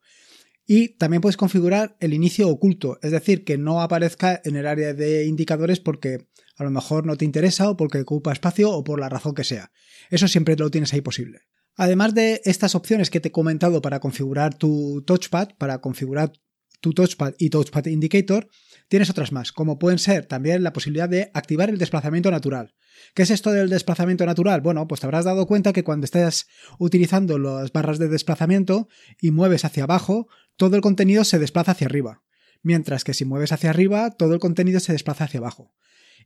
Y 0.71 0.89
también 0.89 1.19
puedes 1.19 1.35
configurar 1.35 1.97
el 1.99 2.13
inicio 2.13 2.47
oculto, 2.47 2.99
es 3.01 3.09
decir, 3.09 3.43
que 3.43 3.57
no 3.57 3.81
aparezca 3.81 4.39
en 4.45 4.55
el 4.55 4.67
área 4.67 4.93
de 4.93 5.25
indicadores 5.25 5.79
porque 5.79 6.27
a 6.57 6.63
lo 6.63 6.69
mejor 6.69 7.07
no 7.07 7.17
te 7.17 7.25
interesa 7.25 7.71
o 7.71 7.75
porque 7.75 8.01
ocupa 8.01 8.31
espacio 8.31 8.69
o 8.69 8.83
por 8.83 8.99
la 8.99 9.09
razón 9.09 9.33
que 9.33 9.43
sea. 9.43 9.71
Eso 10.11 10.27
siempre 10.27 10.55
lo 10.55 10.69
tienes 10.69 10.93
ahí 10.93 11.01
posible. 11.01 11.39
Además 11.75 12.13
de 12.13 12.41
estas 12.45 12.75
opciones 12.75 13.09
que 13.09 13.19
te 13.19 13.29
he 13.29 13.31
comentado 13.31 13.81
para 13.81 13.99
configurar 13.99 14.53
tu 14.53 15.01
touchpad, 15.07 15.55
para 15.57 15.81
configurar 15.81 16.33
tu 16.81 16.93
touchpad 16.93 17.33
y 17.39 17.49
touchpad 17.49 17.87
indicator, 17.87 18.47
tienes 18.89 19.09
otras 19.09 19.31
más, 19.31 19.51
como 19.51 19.79
pueden 19.79 19.97
ser 19.97 20.27
también 20.27 20.61
la 20.61 20.71
posibilidad 20.71 21.09
de 21.09 21.31
activar 21.33 21.71
el 21.71 21.79
desplazamiento 21.79 22.29
natural. 22.29 22.75
¿Qué 23.15 23.23
es 23.23 23.31
esto 23.31 23.51
del 23.51 23.69
desplazamiento 23.69 24.25
natural? 24.25 24.61
Bueno, 24.61 24.87
pues 24.87 25.01
te 25.01 25.07
habrás 25.07 25.25
dado 25.25 25.47
cuenta 25.47 25.73
que 25.73 25.83
cuando 25.83 26.05
estés 26.05 26.47
utilizando 26.77 27.39
las 27.39 27.71
barras 27.71 27.97
de 27.97 28.07
desplazamiento 28.07 28.87
y 29.19 29.31
mueves 29.31 29.65
hacia 29.65 29.83
abajo, 29.83 30.27
todo 30.59 30.75
el 30.75 30.81
contenido 30.81 31.23
se 31.23 31.39
desplaza 31.39 31.71
hacia 31.71 31.87
arriba, 31.87 32.21
mientras 32.63 33.05
que 33.05 33.13
si 33.13 33.23
mueves 33.23 33.53
hacia 33.53 33.69
arriba, 33.69 34.11
todo 34.11 34.33
el 34.33 34.41
contenido 34.41 34.81
se 34.81 34.91
desplaza 34.91 35.23
hacia 35.23 35.39
abajo. 35.39 35.73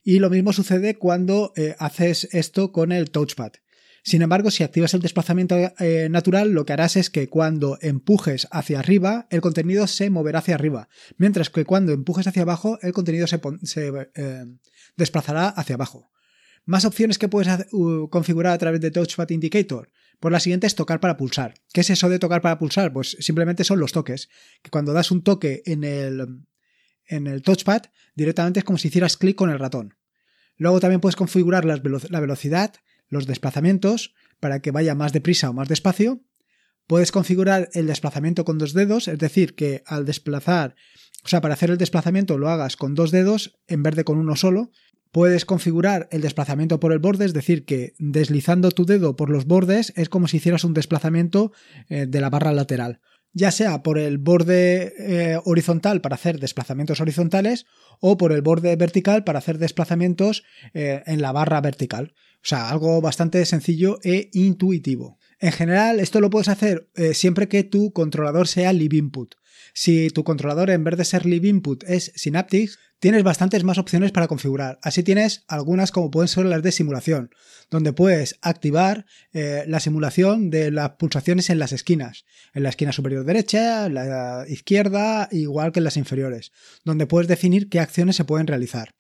Y 0.04 0.18
lo 0.18 0.32
mismo 0.32 0.54
sucede 0.54 0.96
cuando 0.96 1.54
eh, 1.56 1.76
haces 1.78 2.28
esto 2.32 2.72
con 2.72 2.92
el 2.92 3.12
touchpad. 3.12 3.52
Sin 4.04 4.24
embargo, 4.24 4.50
si 4.50 4.64
activas 4.64 4.96
el 4.96 5.02
desplazamiento 5.02 5.56
eh, 5.56 6.08
natural, 6.10 6.50
lo 6.50 6.66
que 6.66 6.74
harás 6.74 6.96
es 6.96 7.12
que 7.12 7.30
cuando 7.30 7.78
empujes 7.80 8.48
hacia 8.50 8.80
arriba, 8.80 9.28
el 9.30 9.42
contenido 9.42 9.86
se 9.86 10.10
moverá 10.10 10.40
hacia 10.40 10.56
arriba, 10.56 10.90
mientras 11.18 11.52
que 11.52 11.64
cuando 11.64 11.94
empujes 11.94 12.26
hacia 12.26 12.42
abajo, 12.42 12.80
el 12.82 12.92
contenido 12.92 13.28
se, 13.28 13.40
eh, 14.16 14.46
desplazará 14.98 15.50
hacia 15.50 15.76
abajo. 15.76 16.10
Más 16.66 16.86
opciones 16.86 17.20
que 17.20 17.28
puedes 17.28 17.68
configurar 18.10 18.54
a 18.54 18.58
través 18.58 18.82
de 18.82 18.90
Touchpad 18.90 19.30
Indicator. 19.30 19.92
Pues 20.24 20.32
la 20.32 20.40
siguiente 20.40 20.68
es 20.68 20.76
tocar 20.76 21.02
para 21.02 21.18
pulsar. 21.18 21.56
¿Qué 21.74 21.82
es 21.82 21.90
eso 21.90 22.08
de 22.08 22.18
tocar 22.18 22.42
para 22.42 22.58
pulsar? 22.58 22.94
Pues 22.94 23.18
simplemente 23.20 23.66
son 23.66 23.82
los 23.82 23.92
toques. 23.92 24.30
Que 24.62 24.70
cuando 24.70 24.94
das 24.94 25.12
un 25.12 25.22
toque 25.22 25.64
en 25.66 25.84
el, 25.84 26.46
en 27.06 27.28
el 27.28 27.42
touchpad, 27.42 27.82
directamente 28.16 28.62
es 28.62 28.64
como 28.64 28.78
si 28.78 28.88
hicieras 28.88 29.18
clic 29.18 29.36
con 29.36 29.50
el 29.50 29.60
ratón. 29.60 29.98
Luego 30.56 30.80
también 30.80 31.02
puedes 31.02 31.18
configurar 31.18 31.66
la 31.66 31.76
velocidad, 32.22 32.74
los 33.10 33.28
desplazamientos, 33.28 34.14
para 34.40 34.62
que 34.62 34.72
vaya 34.72 34.96
más 34.96 35.12
deprisa 35.12 35.50
o 35.50 35.54
más 35.54 35.68
despacio. 35.68 36.24
Puedes 36.88 37.12
configurar 37.12 37.68
el 37.74 37.88
desplazamiento 37.88 38.46
con 38.46 38.58
dos 38.58 38.72
dedos, 38.72 39.10
es 39.10 39.20
decir, 39.20 39.56
que 39.56 39.84
al 39.86 40.06
desplazar, 40.06 40.76
o 41.26 41.28
sea, 41.28 41.42
para 41.42 41.56
hacer 41.56 41.70
el 41.70 41.78
desplazamiento 41.78 42.38
lo 42.38 42.48
hagas 42.48 42.78
con 42.78 42.96
dos 42.96 43.12
dedos 43.12 43.60
en 43.68 43.84
vez 43.84 43.98
de 43.98 44.06
con 44.06 44.18
uno 44.18 44.38
solo, 44.38 44.72
Puedes 45.14 45.46
configurar 45.46 46.08
el 46.10 46.22
desplazamiento 46.22 46.80
por 46.80 46.92
el 46.92 46.98
borde, 46.98 47.26
es 47.26 47.34
decir, 47.34 47.66
que 47.66 47.94
deslizando 48.00 48.72
tu 48.72 48.84
dedo 48.84 49.16
por 49.16 49.30
los 49.30 49.46
bordes 49.46 49.94
es 49.96 50.10
como 50.10 50.28
si 50.28 50.38
hicieras 50.38 50.64
un 50.64 50.74
desplazamiento 50.74 51.52
eh, 51.88 52.08
de 52.08 52.20
la 52.20 52.32
barra 52.32 52.52
lateral, 52.52 53.00
ya 53.32 53.52
sea 53.52 53.84
por 53.84 54.00
el 54.00 54.18
borde 54.18 54.92
eh, 54.98 55.40
horizontal 55.46 56.02
para 56.02 56.16
hacer 56.16 56.40
desplazamientos 56.40 57.00
horizontales 57.00 57.68
o 58.00 58.18
por 58.18 58.32
el 58.32 58.42
borde 58.42 58.76
vertical 58.76 59.24
para 59.24 59.38
hacer 59.38 59.60
desplazamientos 59.60 60.46
eh, 60.74 61.04
en 61.06 61.22
la 61.22 61.32
barra 61.32 61.62
vertical. 61.62 62.16
O 62.38 62.48
sea, 62.48 62.72
algo 62.72 63.00
bastante 63.00 63.46
sencillo 63.46 64.00
e 64.04 64.32
intuitivo. 64.34 65.20
En 65.40 65.52
general, 65.52 66.00
esto 66.00 66.22
lo 66.22 66.32
puedes 66.32 66.48
hacer 66.48 66.90
siempre 67.14 67.48
que 67.48 67.64
tu 67.64 67.94
controlador 67.94 68.48
sea 68.48 68.74
Live 68.74 68.98
Input. 68.98 69.36
Si 69.74 70.10
tu 70.10 70.24
controlador 70.24 70.70
en 70.70 70.84
vez 70.84 70.98
de 70.98 71.06
ser 71.06 71.26
Live 71.26 71.48
Input 71.48 71.84
es 71.86 72.12
Synaptics, 72.16 72.78
tienes 73.00 73.24
bastantes 73.24 73.64
más 73.64 73.78
opciones 73.78 74.12
para 74.12 74.28
configurar. 74.28 74.80
Así 74.82 75.04
tienes 75.04 75.44
algunas 75.48 75.92
como 75.92 76.10
pueden 76.10 76.30
ser 76.30 76.46
las 76.46 76.64
de 76.64 76.72
simulación, 76.72 77.32
donde 77.70 77.92
puedes 77.92 78.38
activar 78.42 79.06
eh, 79.34 79.66
la 79.68 79.80
simulación 79.80 80.50
de 80.50 80.72
las 80.72 80.92
pulsaciones 80.92 81.50
en 81.50 81.60
las 81.60 81.74
esquinas, 81.74 82.24
en 82.54 82.64
la 82.64 82.70
esquina 82.70 82.94
superior 82.94 83.26
derecha, 83.26 83.90
la 83.90 84.46
izquierda, 84.48 85.28
igual 85.32 85.72
que 85.72 85.80
en 85.80 85.84
las 85.84 85.98
inferiores, 85.98 86.52
donde 86.86 87.06
puedes 87.06 87.28
definir 87.28 87.68
qué 87.68 87.80
acciones 87.80 88.16
se 88.16 88.26
pueden 88.26 88.48
realizar. 88.48 88.96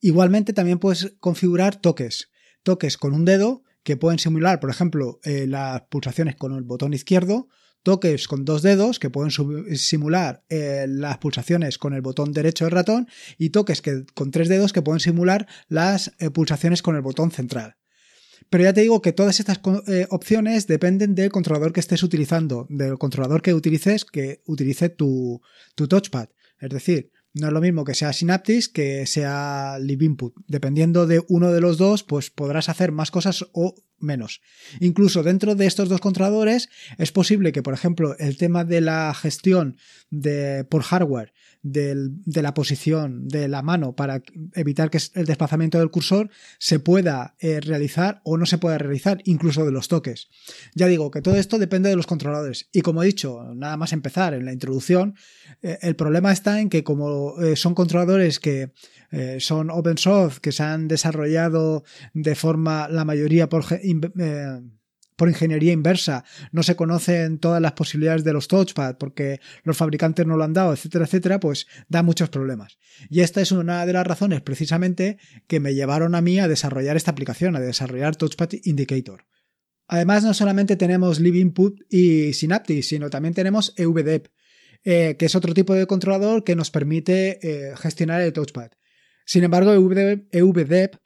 Igualmente 0.00 0.52
también 0.52 0.78
puedes 0.78 1.14
configurar 1.18 1.76
toques, 1.76 2.30
toques 2.62 2.96
con 2.96 3.14
un 3.14 3.24
dedo 3.24 3.62
que 3.82 3.96
pueden 3.96 4.18
simular, 4.18 4.60
por 4.60 4.70
ejemplo, 4.70 5.20
eh, 5.24 5.46
las 5.46 5.82
pulsaciones 5.82 6.36
con 6.36 6.54
el 6.54 6.62
botón 6.62 6.92
izquierdo 6.92 7.48
toques 7.82 8.28
con 8.28 8.44
dos 8.44 8.62
dedos 8.62 8.98
que 8.98 9.10
pueden 9.10 9.30
simular 9.76 10.44
eh, 10.48 10.86
las 10.88 11.18
pulsaciones 11.18 11.78
con 11.78 11.94
el 11.94 12.02
botón 12.02 12.32
derecho 12.32 12.64
del 12.64 12.72
ratón 12.72 13.08
y 13.38 13.50
toques 13.50 13.82
que, 13.82 14.04
con 14.14 14.30
tres 14.30 14.48
dedos 14.48 14.72
que 14.72 14.82
pueden 14.82 15.00
simular 15.00 15.46
las 15.68 16.12
eh, 16.18 16.30
pulsaciones 16.30 16.82
con 16.82 16.96
el 16.96 17.02
botón 17.02 17.30
central. 17.30 17.76
Pero 18.48 18.64
ya 18.64 18.72
te 18.72 18.80
digo 18.80 19.00
que 19.00 19.12
todas 19.12 19.38
estas 19.38 19.60
eh, 19.86 20.06
opciones 20.10 20.66
dependen 20.66 21.14
del 21.14 21.30
controlador 21.30 21.72
que 21.72 21.80
estés 21.80 22.02
utilizando, 22.02 22.66
del 22.68 22.98
controlador 22.98 23.42
que 23.42 23.54
utilices, 23.54 24.04
que 24.04 24.42
utilice 24.46 24.88
tu, 24.88 25.40
tu 25.74 25.86
touchpad. 25.86 26.28
Es 26.58 26.70
decir, 26.70 27.12
no 27.32 27.46
es 27.46 27.52
lo 27.52 27.60
mismo 27.60 27.84
que 27.84 27.94
sea 27.94 28.12
Synaptics 28.12 28.68
que 28.68 29.06
sea 29.06 29.78
Live 29.80 30.04
Input. 30.04 30.34
Dependiendo 30.48 31.06
de 31.06 31.22
uno 31.28 31.52
de 31.52 31.60
los 31.60 31.78
dos, 31.78 32.02
pues 32.02 32.30
podrás 32.30 32.68
hacer 32.68 32.90
más 32.90 33.10
cosas 33.10 33.46
o 33.52 33.74
menos. 34.00 34.40
Incluso 34.80 35.22
dentro 35.22 35.54
de 35.54 35.66
estos 35.66 35.88
dos 35.88 36.00
controladores 36.00 36.68
es 36.98 37.12
posible 37.12 37.52
que, 37.52 37.62
por 37.62 37.74
ejemplo, 37.74 38.16
el 38.18 38.36
tema 38.36 38.64
de 38.64 38.80
la 38.80 39.14
gestión 39.14 39.76
de, 40.10 40.64
por 40.64 40.82
hardware 40.82 41.32
de 41.62 42.42
la 42.42 42.54
posición 42.54 43.28
de 43.28 43.46
la 43.48 43.60
mano 43.60 43.94
para 43.94 44.22
evitar 44.54 44.90
que 44.90 44.98
el 45.14 45.26
desplazamiento 45.26 45.78
del 45.78 45.90
cursor 45.90 46.30
se 46.58 46.78
pueda 46.78 47.34
eh, 47.38 47.60
realizar 47.60 48.22
o 48.24 48.38
no 48.38 48.46
se 48.46 48.56
pueda 48.56 48.78
realizar, 48.78 49.20
incluso 49.24 49.66
de 49.66 49.72
los 49.72 49.88
toques. 49.88 50.28
Ya 50.74 50.86
digo 50.86 51.10
que 51.10 51.20
todo 51.20 51.36
esto 51.36 51.58
depende 51.58 51.90
de 51.90 51.96
los 51.96 52.06
controladores. 52.06 52.68
Y 52.72 52.80
como 52.80 53.02
he 53.02 53.06
dicho, 53.06 53.44
nada 53.54 53.76
más 53.76 53.92
empezar 53.92 54.32
en 54.32 54.46
la 54.46 54.52
introducción, 54.52 55.16
eh, 55.62 55.78
el 55.82 55.96
problema 55.96 56.32
está 56.32 56.60
en 56.60 56.70
que 56.70 56.82
como 56.82 57.38
eh, 57.40 57.56
son 57.56 57.74
controladores 57.74 58.40
que 58.40 58.72
eh, 59.10 59.38
son 59.40 59.70
open 59.70 59.98
source, 59.98 60.40
que 60.40 60.52
se 60.52 60.62
han 60.62 60.86
desarrollado 60.86 61.82
de 62.14 62.34
forma, 62.34 62.88
la 62.88 63.04
mayoría 63.04 63.48
por, 63.48 63.64
eh, 63.72 64.60
por 65.16 65.28
ingeniería 65.28 65.72
inversa, 65.72 66.24
no 66.52 66.62
se 66.62 66.76
conocen 66.76 67.38
todas 67.38 67.60
las 67.60 67.72
posibilidades 67.72 68.22
de 68.22 68.32
los 68.32 68.46
touchpad 68.46 68.98
porque 68.98 69.40
los 69.64 69.76
fabricantes 69.76 70.26
no 70.26 70.36
lo 70.36 70.44
han 70.44 70.52
dado, 70.52 70.72
etcétera, 70.72 71.06
etcétera, 71.06 71.40
pues 71.40 71.66
da 71.88 72.04
muchos 72.04 72.28
problemas. 72.28 72.78
Y 73.08 73.20
esta 73.20 73.40
es 73.40 73.50
una 73.50 73.84
de 73.84 73.92
las 73.92 74.06
razones 74.06 74.42
precisamente 74.42 75.18
que 75.48 75.58
me 75.58 75.74
llevaron 75.74 76.14
a 76.14 76.20
mí 76.20 76.38
a 76.38 76.46
desarrollar 76.46 76.96
esta 76.96 77.10
aplicación, 77.10 77.56
a 77.56 77.60
desarrollar 77.60 78.14
Touchpad 78.14 78.50
Indicator. 78.62 79.26
Además, 79.88 80.22
no 80.22 80.34
solamente 80.34 80.76
tenemos 80.76 81.18
Live 81.18 81.38
Input 81.38 81.80
y 81.90 82.32
Synaptic, 82.32 82.84
sino 82.84 83.10
también 83.10 83.34
tenemos 83.34 83.74
EVDEP, 83.76 84.28
eh, 84.84 85.16
que 85.18 85.26
es 85.26 85.34
otro 85.34 85.52
tipo 85.52 85.74
de 85.74 85.88
controlador 85.88 86.44
que 86.44 86.54
nos 86.54 86.70
permite 86.70 87.40
gestionar 87.76 88.20
el 88.20 88.32
touchpad. 88.32 88.70
Sin 89.30 89.44
embargo, 89.44 89.72
EVDEP 89.72 90.96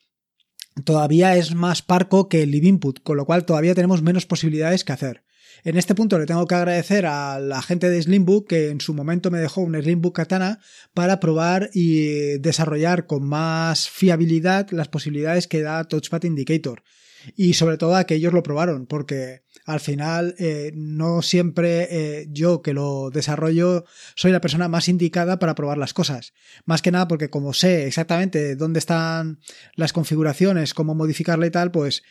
todavía 0.82 1.36
es 1.36 1.54
más 1.54 1.82
parco 1.82 2.26
que 2.30 2.42
el 2.42 2.52
Live 2.52 2.68
Input, 2.68 3.02
con 3.02 3.18
lo 3.18 3.26
cual 3.26 3.44
todavía 3.44 3.74
tenemos 3.74 4.00
menos 4.00 4.24
posibilidades 4.24 4.82
que 4.82 4.94
hacer. 4.94 5.24
En 5.62 5.76
este 5.76 5.94
punto 5.94 6.18
le 6.18 6.24
tengo 6.24 6.46
que 6.46 6.54
agradecer 6.54 7.04
a 7.04 7.38
la 7.38 7.60
gente 7.60 7.90
de 7.90 8.00
Slimbook 8.00 8.48
que 8.48 8.70
en 8.70 8.80
su 8.80 8.94
momento 8.94 9.30
me 9.30 9.40
dejó 9.40 9.60
un 9.60 9.74
Slimbook 9.74 10.16
Katana 10.16 10.60
para 10.94 11.20
probar 11.20 11.68
y 11.74 12.38
desarrollar 12.38 13.06
con 13.06 13.28
más 13.28 13.90
fiabilidad 13.90 14.70
las 14.70 14.88
posibilidades 14.88 15.46
que 15.46 15.60
da 15.60 15.84
Touchpad 15.84 16.22
Indicator 16.22 16.82
y 17.36 17.54
sobre 17.54 17.78
todo 17.78 17.96
a 17.96 18.04
que 18.04 18.14
ellos 18.14 18.32
lo 18.32 18.42
probaron, 18.42 18.86
porque 18.86 19.42
al 19.66 19.80
final 19.80 20.34
eh, 20.38 20.72
no 20.74 21.22
siempre 21.22 21.88
eh, 21.90 22.26
yo 22.30 22.62
que 22.62 22.74
lo 22.74 23.10
desarrollo 23.10 23.84
soy 24.14 24.32
la 24.32 24.40
persona 24.40 24.68
más 24.68 24.88
indicada 24.88 25.38
para 25.38 25.54
probar 25.54 25.78
las 25.78 25.94
cosas. 25.94 26.32
Más 26.64 26.82
que 26.82 26.90
nada 26.90 27.08
porque 27.08 27.30
como 27.30 27.52
sé 27.52 27.86
exactamente 27.86 28.56
dónde 28.56 28.78
están 28.78 29.40
las 29.74 29.92
configuraciones, 29.92 30.74
cómo 30.74 30.94
modificarle 30.94 31.46
y 31.46 31.50
tal, 31.50 31.70
pues 31.70 32.02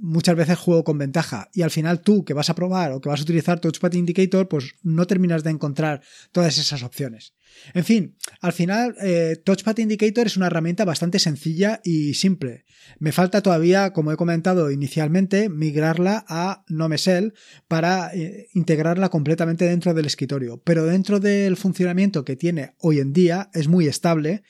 muchas 0.00 0.34
veces 0.34 0.58
juego 0.58 0.84
con 0.84 0.98
ventaja 0.98 1.48
y 1.52 1.62
al 1.62 1.70
final 1.70 2.00
tú 2.00 2.24
que 2.24 2.34
vas 2.34 2.50
a 2.50 2.54
probar 2.54 2.92
o 2.92 3.00
que 3.00 3.08
vas 3.08 3.20
a 3.20 3.22
utilizar 3.22 3.60
Touchpad 3.60 3.92
Indicator, 3.92 4.48
pues 4.48 4.74
no 4.82 5.06
terminas 5.06 5.44
de 5.44 5.50
encontrar 5.50 6.02
todas 6.32 6.58
esas 6.58 6.82
opciones. 6.82 7.34
En 7.74 7.84
fin, 7.84 8.16
al 8.40 8.52
final 8.52 8.96
eh, 9.02 9.36
Touchpad 9.44 9.78
Indicator 9.78 10.26
es 10.26 10.36
una 10.36 10.46
herramienta 10.46 10.84
bastante 10.84 11.18
sencilla 11.18 11.80
y 11.84 12.14
simple. 12.14 12.64
Me 12.98 13.12
falta 13.12 13.42
todavía, 13.42 13.92
como 13.92 14.12
he 14.12 14.16
comentado 14.16 14.70
inicialmente, 14.70 15.48
migrarla 15.48 16.24
a 16.28 16.64
Nomesel 16.68 17.34
para 17.68 18.14
eh, 18.14 18.48
integrarla 18.54 19.10
completamente 19.10 19.66
dentro 19.66 19.94
del 19.94 20.06
escritorio, 20.06 20.62
pero 20.62 20.84
dentro 20.84 21.20
del 21.20 21.56
funcionamiento 21.56 22.24
que 22.24 22.36
tiene 22.36 22.74
hoy 22.78 23.00
en 23.00 23.12
día 23.12 23.50
es 23.52 23.68
muy 23.68 23.86
estable 23.86 24.42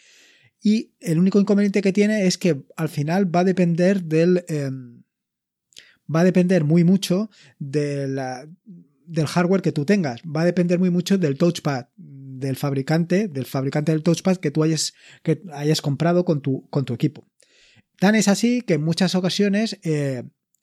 Y 0.62 0.92
el 1.00 1.18
único 1.18 1.40
inconveniente 1.40 1.80
que 1.80 1.92
tiene 1.92 2.26
es 2.26 2.36
que 2.36 2.62
al 2.76 2.88
final 2.88 3.34
va 3.34 3.40
a 3.40 3.44
depender 3.44 4.04
del. 4.04 4.44
Em, 4.48 4.99
va 6.14 6.20
a 6.20 6.24
depender 6.24 6.64
muy 6.64 6.84
mucho 6.84 7.30
del 7.58 8.18
hardware 9.26 9.62
que 9.62 9.72
tú 9.72 9.84
tengas. 9.84 10.20
Va 10.22 10.42
a 10.42 10.46
depender 10.46 10.78
muy 10.78 10.90
mucho 10.90 11.18
del 11.18 11.36
touchpad 11.36 11.86
del 12.40 12.56
fabricante, 12.56 13.28
del 13.28 13.44
fabricante 13.44 13.92
del 13.92 14.02
touchpad 14.02 14.38
que 14.38 14.50
tú 14.50 14.62
hayas, 14.62 14.94
que 15.22 15.42
hayas 15.52 15.82
comprado 15.82 16.24
con 16.24 16.40
tu, 16.40 16.66
con 16.70 16.84
tu 16.84 16.94
equipo. 16.94 17.26
Tan 17.98 18.14
es 18.14 18.28
así 18.28 18.62
que 18.62 18.74
en 18.74 18.82
muchas 18.82 19.14
ocasiones 19.14 19.78
eh, 19.84 20.22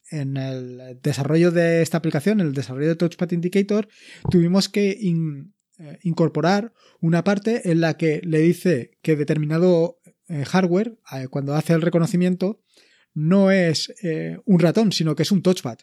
en 0.09 0.37
el 0.37 0.99
desarrollo 1.01 1.51
de 1.51 1.81
esta 1.81 1.97
aplicación, 1.97 2.39
en 2.39 2.47
el 2.47 2.53
desarrollo 2.53 2.87
de 2.87 2.95
Touchpad 2.95 3.31
Indicator, 3.31 3.87
tuvimos 4.31 4.69
que 4.69 4.91
eh, 4.91 5.99
incorporar 6.01 6.73
una 6.99 7.23
parte 7.23 7.69
en 7.69 7.81
la 7.81 7.95
que 7.95 8.21
le 8.23 8.39
dice 8.39 8.97
que 9.03 9.15
determinado 9.15 9.99
eh, 10.29 10.45
hardware, 10.45 10.97
cuando 11.29 11.53
hace 11.53 11.73
el 11.73 11.81
reconocimiento, 11.81 12.63
no 13.17 13.51
es 13.51 13.93
un 14.45 14.59
ratón, 14.59 14.91
sino 14.91 15.15
que 15.15 15.23
es 15.23 15.31
un 15.31 15.41
touchpad. 15.41 15.79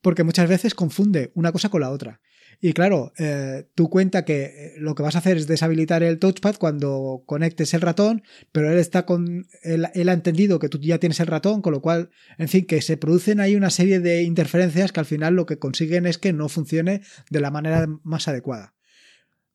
Porque 0.00 0.22
muchas 0.22 0.48
veces 0.48 0.74
confunde 0.74 1.32
una 1.34 1.50
cosa 1.50 1.70
con 1.70 1.80
la 1.80 1.90
otra. 1.90 2.20
Y 2.60 2.72
claro, 2.72 3.12
eh, 3.18 3.68
tú 3.76 3.88
cuenta 3.88 4.24
que 4.24 4.44
eh, 4.44 4.74
lo 4.78 4.96
que 4.96 5.04
vas 5.04 5.14
a 5.14 5.18
hacer 5.18 5.36
es 5.36 5.46
deshabilitar 5.46 6.02
el 6.02 6.18
touchpad 6.18 6.56
cuando 6.56 7.22
conectes 7.24 7.72
el 7.72 7.82
ratón, 7.82 8.24
pero 8.50 8.72
él 8.72 8.78
está 8.78 9.06
con. 9.06 9.46
Él, 9.62 9.84
ha 9.84 10.12
entendido 10.12 10.58
que 10.58 10.68
tú 10.68 10.80
ya 10.80 10.98
tienes 10.98 11.20
el 11.20 11.28
ratón, 11.28 11.62
con 11.62 11.72
lo 11.72 11.80
cual, 11.80 12.10
en 12.36 12.48
fin, 12.48 12.66
que 12.66 12.82
se 12.82 12.96
producen 12.96 13.38
ahí 13.38 13.54
una 13.54 13.70
serie 13.70 14.00
de 14.00 14.22
interferencias 14.22 14.90
que 14.90 15.00
al 15.00 15.06
final 15.06 15.34
lo 15.34 15.46
que 15.46 15.60
consiguen 15.60 16.06
es 16.06 16.18
que 16.18 16.32
no 16.32 16.48
funcione 16.48 17.02
de 17.30 17.40
la 17.40 17.52
manera 17.52 17.86
más 18.02 18.26
adecuada. 18.26 18.74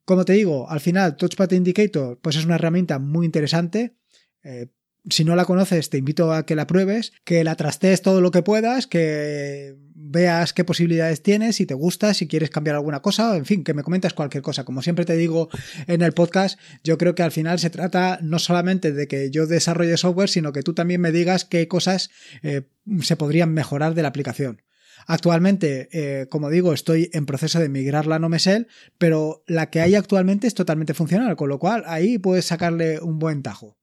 Como 0.05 0.23
te 0.23 0.33
digo, 0.33 0.69
al 0.69 0.79
final, 0.79 1.17
Touchpad 1.17 1.51
Indicator, 1.51 2.19
pues 2.21 2.37
es 2.37 2.45
una 2.45 2.55
herramienta 2.55 2.99
muy 2.99 3.25
interesante. 3.25 3.97
Eh, 4.43 4.67
si 5.09 5.25
no 5.25 5.35
la 5.35 5.45
conoces, 5.45 5.89
te 5.89 5.97
invito 5.97 6.31
a 6.31 6.45
que 6.45 6.55
la 6.55 6.67
pruebes, 6.67 7.11
que 7.23 7.43
la 7.43 7.55
trastees 7.55 8.01
todo 8.01 8.21
lo 8.21 8.31
que 8.31 8.41
puedas, 8.41 8.87
que 8.87 9.75
veas 9.95 10.53
qué 10.53 10.63
posibilidades 10.63 11.21
tienes, 11.21 11.57
si 11.57 11.65
te 11.65 11.73
gusta, 11.73 12.13
si 12.13 12.27
quieres 12.27 12.49
cambiar 12.49 12.75
alguna 12.75 13.01
cosa, 13.01 13.35
en 13.35 13.45
fin, 13.45 13.63
que 13.63 13.73
me 13.73 13.83
comentes 13.83 14.13
cualquier 14.13 14.43
cosa. 14.43 14.63
Como 14.63 14.81
siempre 14.81 15.05
te 15.05 15.17
digo 15.17 15.49
en 15.87 16.01
el 16.01 16.13
podcast, 16.13 16.59
yo 16.83 16.97
creo 16.97 17.15
que 17.15 17.23
al 17.23 17.31
final 17.31 17.59
se 17.59 17.69
trata 17.69 18.19
no 18.21 18.39
solamente 18.39 18.91
de 18.91 19.07
que 19.07 19.29
yo 19.29 19.45
desarrolle 19.47 19.97
software, 19.97 20.29
sino 20.29 20.53
que 20.53 20.63
tú 20.63 20.73
también 20.73 21.01
me 21.01 21.11
digas 21.11 21.45
qué 21.45 21.67
cosas 21.67 22.09
eh, 22.41 22.63
se 23.01 23.15
podrían 23.17 23.53
mejorar 23.53 23.95
de 23.95 24.03
la 24.03 24.07
aplicación. 24.09 24.61
Actualmente, 25.05 25.89
eh, 25.91 26.27
como 26.29 26.49
digo, 26.49 26.73
estoy 26.73 27.09
en 27.11 27.25
proceso 27.25 27.59
de 27.59 27.67
migrarla 27.67 28.15
a 28.15 28.19
Nomesel, 28.19 28.67
pero 28.97 29.43
la 29.47 29.69
que 29.69 29.81
hay 29.81 29.95
actualmente 29.95 30.47
es 30.47 30.53
totalmente 30.53 30.93
funcional, 30.93 31.35
con 31.35 31.49
lo 31.49 31.59
cual 31.59 31.83
ahí 31.87 32.17
puedes 32.17 32.45
sacarle 32.45 33.01
un 33.01 33.19
buen 33.19 33.43
tajo. 33.43 33.77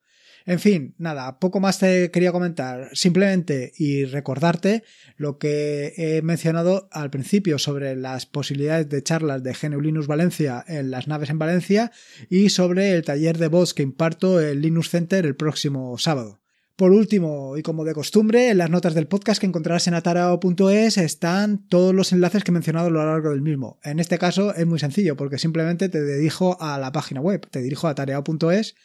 En 0.47 0.59
fin, 0.59 0.95
nada, 0.99 1.39
poco 1.39 1.61
más 1.61 1.79
te 1.79 2.11
quería 2.11 2.33
comentar. 2.33 2.89
Simplemente 2.93 3.73
y 3.77 4.05
recordarte 4.05 4.83
lo 5.17 5.39
que 5.39 5.93
he 5.97 6.23
mencionado 6.23 6.89
al 6.93 7.11
principio 7.11 7.59
sobre 7.59 7.97
las 7.97 8.27
posibilidades 8.27 8.89
de 8.89 9.03
charlas 9.03 9.43
de 9.43 9.55
GNU 9.55 9.81
Linux 9.81 10.07
Valencia 10.07 10.65
en 10.67 10.91
las 10.91 11.09
naves 11.09 11.31
en 11.31 11.39
Valencia 11.39 11.93
y 12.29 12.51
sobre 12.51 12.93
el 12.93 13.05
taller 13.05 13.39
de 13.39 13.49
voz 13.49 13.75
que 13.75 13.83
imparto 13.83 14.41
en 14.41 14.61
Linux 14.61 14.91
Center 14.91 15.27
el 15.27 15.37
próximo 15.37 15.99
sábado. 15.99 16.41
Por 16.81 16.93
último, 16.93 17.59
y 17.59 17.63
como 17.63 17.85
de 17.85 17.93
costumbre, 17.93 18.49
en 18.49 18.57
las 18.57 18.71
notas 18.71 18.95
del 18.95 19.07
podcast 19.07 19.39
que 19.39 19.47
encontrarás 19.47 19.87
en 19.87 19.93
atarao.es 19.93 20.97
están 20.97 21.59
todos 21.69 21.95
los 21.95 22.11
enlaces 22.13 22.43
que 22.43 22.53
he 22.53 22.55
mencionado 22.55 22.87
a 22.87 22.91
lo 22.91 23.05
largo 23.05 23.29
del 23.29 23.43
mismo. 23.43 23.79
En 23.85 24.01
este 24.01 24.17
caso 24.17 24.55
es 24.55 24.67
muy 24.67 24.79
sencillo 24.79 25.15
porque 25.15 25.37
simplemente 25.37 25.91
te 25.91 26.03
dirijo 26.03 26.57
a 26.59 26.79
la 26.79 26.91
página 26.91 27.21
web, 27.21 27.47
te 27.51 27.61
dirijo 27.61 27.87
a 27.87 27.91
atarao.es 27.91 28.77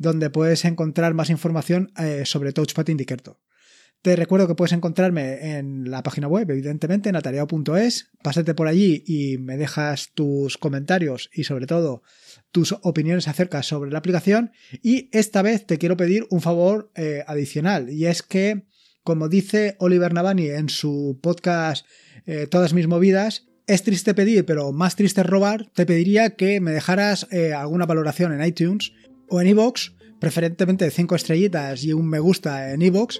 donde 0.00 0.30
puedes 0.30 0.64
encontrar 0.64 1.12
más 1.12 1.28
información 1.28 1.92
eh, 1.98 2.22
sobre 2.24 2.54
Touchpad 2.54 2.88
Indicator. 2.88 3.38
Te 4.00 4.16
recuerdo 4.16 4.48
que 4.48 4.54
puedes 4.54 4.72
encontrarme 4.72 5.58
en 5.58 5.90
la 5.90 6.02
página 6.02 6.26
web, 6.26 6.50
evidentemente, 6.50 7.10
en 7.10 7.16
atareado.es. 7.16 8.08
Pásate 8.22 8.54
por 8.54 8.66
allí 8.66 9.04
y 9.06 9.36
me 9.36 9.58
dejas 9.58 10.12
tus 10.14 10.56
comentarios 10.56 11.28
y 11.34 11.44
sobre 11.44 11.66
todo 11.66 12.02
tus 12.50 12.74
opiniones 12.80 13.28
acerca 13.28 13.62
sobre 13.62 13.90
la 13.90 13.98
aplicación. 13.98 14.52
Y 14.82 15.10
esta 15.12 15.42
vez 15.42 15.66
te 15.66 15.76
quiero 15.76 15.98
pedir 15.98 16.26
un 16.30 16.40
favor 16.40 16.90
eh, 16.94 17.22
adicional 17.26 17.90
y 17.90 18.06
es 18.06 18.22
que, 18.22 18.64
como 19.04 19.28
dice 19.28 19.76
Oliver 19.80 20.14
Navani 20.14 20.48
en 20.48 20.70
su 20.70 21.20
podcast 21.22 21.84
eh, 22.24 22.46
Todas 22.46 22.72
mis 22.72 22.86
movidas, 22.86 23.48
es 23.66 23.82
triste 23.82 24.14
pedir, 24.14 24.46
pero 24.46 24.72
más 24.72 24.96
triste 24.96 25.22
robar, 25.22 25.70
te 25.74 25.84
pediría 25.84 26.36
que 26.36 26.58
me 26.60 26.70
dejaras 26.70 27.26
alguna 27.54 27.86
valoración 27.86 28.32
en 28.32 28.44
iTunes 28.44 28.92
o 29.30 29.40
en 29.40 29.46
iVoox, 29.48 29.92
preferentemente 30.20 30.90
5 30.90 31.16
estrellitas 31.16 31.82
y 31.82 31.92
un 31.92 32.08
me 32.08 32.20
gusta 32.20 32.72
en 32.72 32.82
iVoox, 32.82 33.16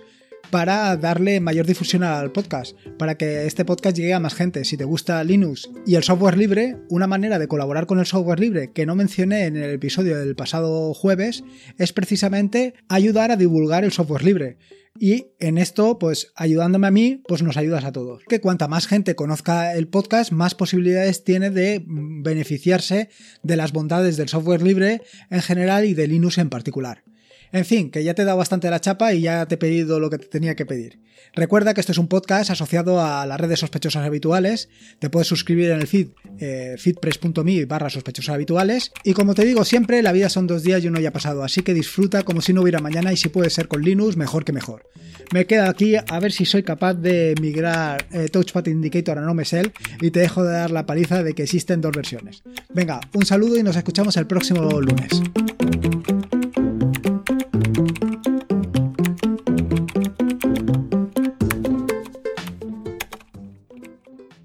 para 0.51 0.97
darle 0.97 1.41
mayor 1.41 1.67
difusión 1.67 2.03
al 2.03 2.33
podcast, 2.33 2.77
para 2.99 3.17
que 3.17 3.47
este 3.47 3.65
podcast 3.65 3.97
llegue 3.97 4.15
a 4.15 4.21
más 4.21 4.35
gente. 4.35 4.65
Si 4.65 4.77
te 4.77 4.85
gusta 4.85 5.23
Linux 5.25 5.71
y 5.87 5.95
el 5.95 6.03
software 6.03 6.37
libre, 6.37 6.77
una 6.89 7.07
manera 7.07 7.39
de 7.39 7.49
colaborar 7.49 7.87
con 7.87 7.99
el 7.99 8.07
software 8.07 8.41
libre 8.41 8.73
que 8.73 8.87
no 8.87 8.97
mencioné 8.97 9.47
en 9.47 9.57
el 9.57 9.71
episodio 9.71 10.19
del 10.19 10.37
pasado 10.37 10.93
jueves 10.95 11.45
es 11.79 11.93
precisamente 11.93 12.75
ayudar 12.89 13.31
a 13.31 13.37
divulgar 13.37 13.85
el 13.85 13.93
software 13.93 14.25
libre. 14.25 14.59
Y 14.99 15.29
en 15.39 15.57
esto, 15.57 15.99
pues 15.99 16.33
ayudándome 16.35 16.89
a 16.89 16.91
mí, 16.91 17.23
pues 17.29 17.43
nos 17.43 17.57
ayudas 17.57 17.85
a 17.85 17.93
todos. 17.93 18.23
Que 18.29 18.41
cuanta 18.41 18.69
más 18.69 18.87
gente 18.87 19.15
conozca 19.15 19.75
el 19.75 19.89
podcast, 19.89 20.33
más 20.33 20.55
posibilidades 20.55 21.25
tiene 21.25 21.51
de 21.51 21.83
beneficiarse 21.87 23.09
de 23.43 23.57
las 23.57 23.73
bondades 23.73 24.17
del 24.17 24.29
software 24.29 24.63
libre 24.63 25.03
en 25.31 25.43
general 25.43 25.85
y 25.85 25.95
de 25.95 26.09
Linux 26.09 26.39
en 26.39 26.51
particular. 26.51 27.05
En 27.53 27.65
fin, 27.65 27.91
que 27.91 28.05
ya 28.05 28.15
te 28.15 28.23
he 28.23 28.25
dado 28.25 28.39
bastante 28.39 28.71
la 28.71 28.81
chapa 28.81 29.13
y 29.13 29.23
ya 29.23 29.47
te 29.47 29.57
he 29.57 29.59
pedido 29.59 29.99
lo 29.99 30.09
que 30.11 30.19
te 30.19 30.27
tenía 30.27 30.55
que 30.55 30.67
pedir. 30.67 31.01
Recuerda 31.35 31.75
que 31.75 31.81
esto 31.81 31.93
es 31.93 31.99
un 31.99 32.09
podcast 32.09 32.51
asociado 32.51 33.01
a 33.01 33.25
las 33.27 33.41
redes 33.41 33.61
sospechosas 33.61 34.05
habituales. 34.05 34.69
Te 34.99 35.11
puedes 35.11 35.29
suscribir 35.29 35.71
en 35.71 35.81
el 35.81 35.87
feed 35.87 36.09
eh, 36.39 36.77
feedpress.me 36.79 37.65
barra 37.67 37.91
sospechosas 37.91 38.35
habituales. 38.35 38.93
Y 39.05 39.13
como 39.13 39.35
te 39.35 39.45
digo 39.45 39.65
siempre, 39.65 40.03
la 40.03 40.13
vida 40.13 40.29
son 40.29 40.47
dos 40.47 40.63
días 40.63 40.83
y 40.83 40.89
uno 40.89 41.01
ya 41.01 41.11
ha 41.11 41.13
pasado, 41.13 41.45
así 41.45 41.63
que 41.63 41.75
disfruta 41.75 42.23
como 42.23 42.41
si 42.41 42.53
no 42.53 42.63
hubiera 42.63 42.81
mañana 42.81 43.13
y 43.13 43.17
si 43.17 43.29
puede 43.29 43.51
ser 43.51 43.69
con 43.69 43.83
Linux, 43.83 44.17
mejor 44.17 44.45
que 44.45 44.53
mejor. 44.53 44.89
Me 45.33 45.47
queda 45.47 45.71
aquí 45.71 45.95
a 45.95 46.21
ver 46.21 46.33
si 46.33 46.45
soy 46.45 46.65
capaz 46.65 46.95
de 46.95 47.35
migrar 47.41 48.07
eh, 48.11 48.29
Touchpad 48.29 48.67
Indicator 48.67 49.19
a 49.19 49.21
NoMesel 49.21 49.73
y 50.01 50.11
te 50.11 50.21
dejo 50.21 50.43
de 50.43 50.53
dar 50.53 50.71
la 50.73 50.87
paliza 50.87 51.23
de 51.23 51.35
que 51.35 51.45
existen 51.45 51.81
dos 51.81 51.93
versiones. 51.93 52.43
Venga, 52.75 53.01
un 53.15 53.25
saludo 53.25 53.57
y 53.57 53.63
nos 53.63 53.77
escuchamos 53.77 54.17
el 54.17 54.27
próximo 54.27 54.81
lunes. 54.81 55.23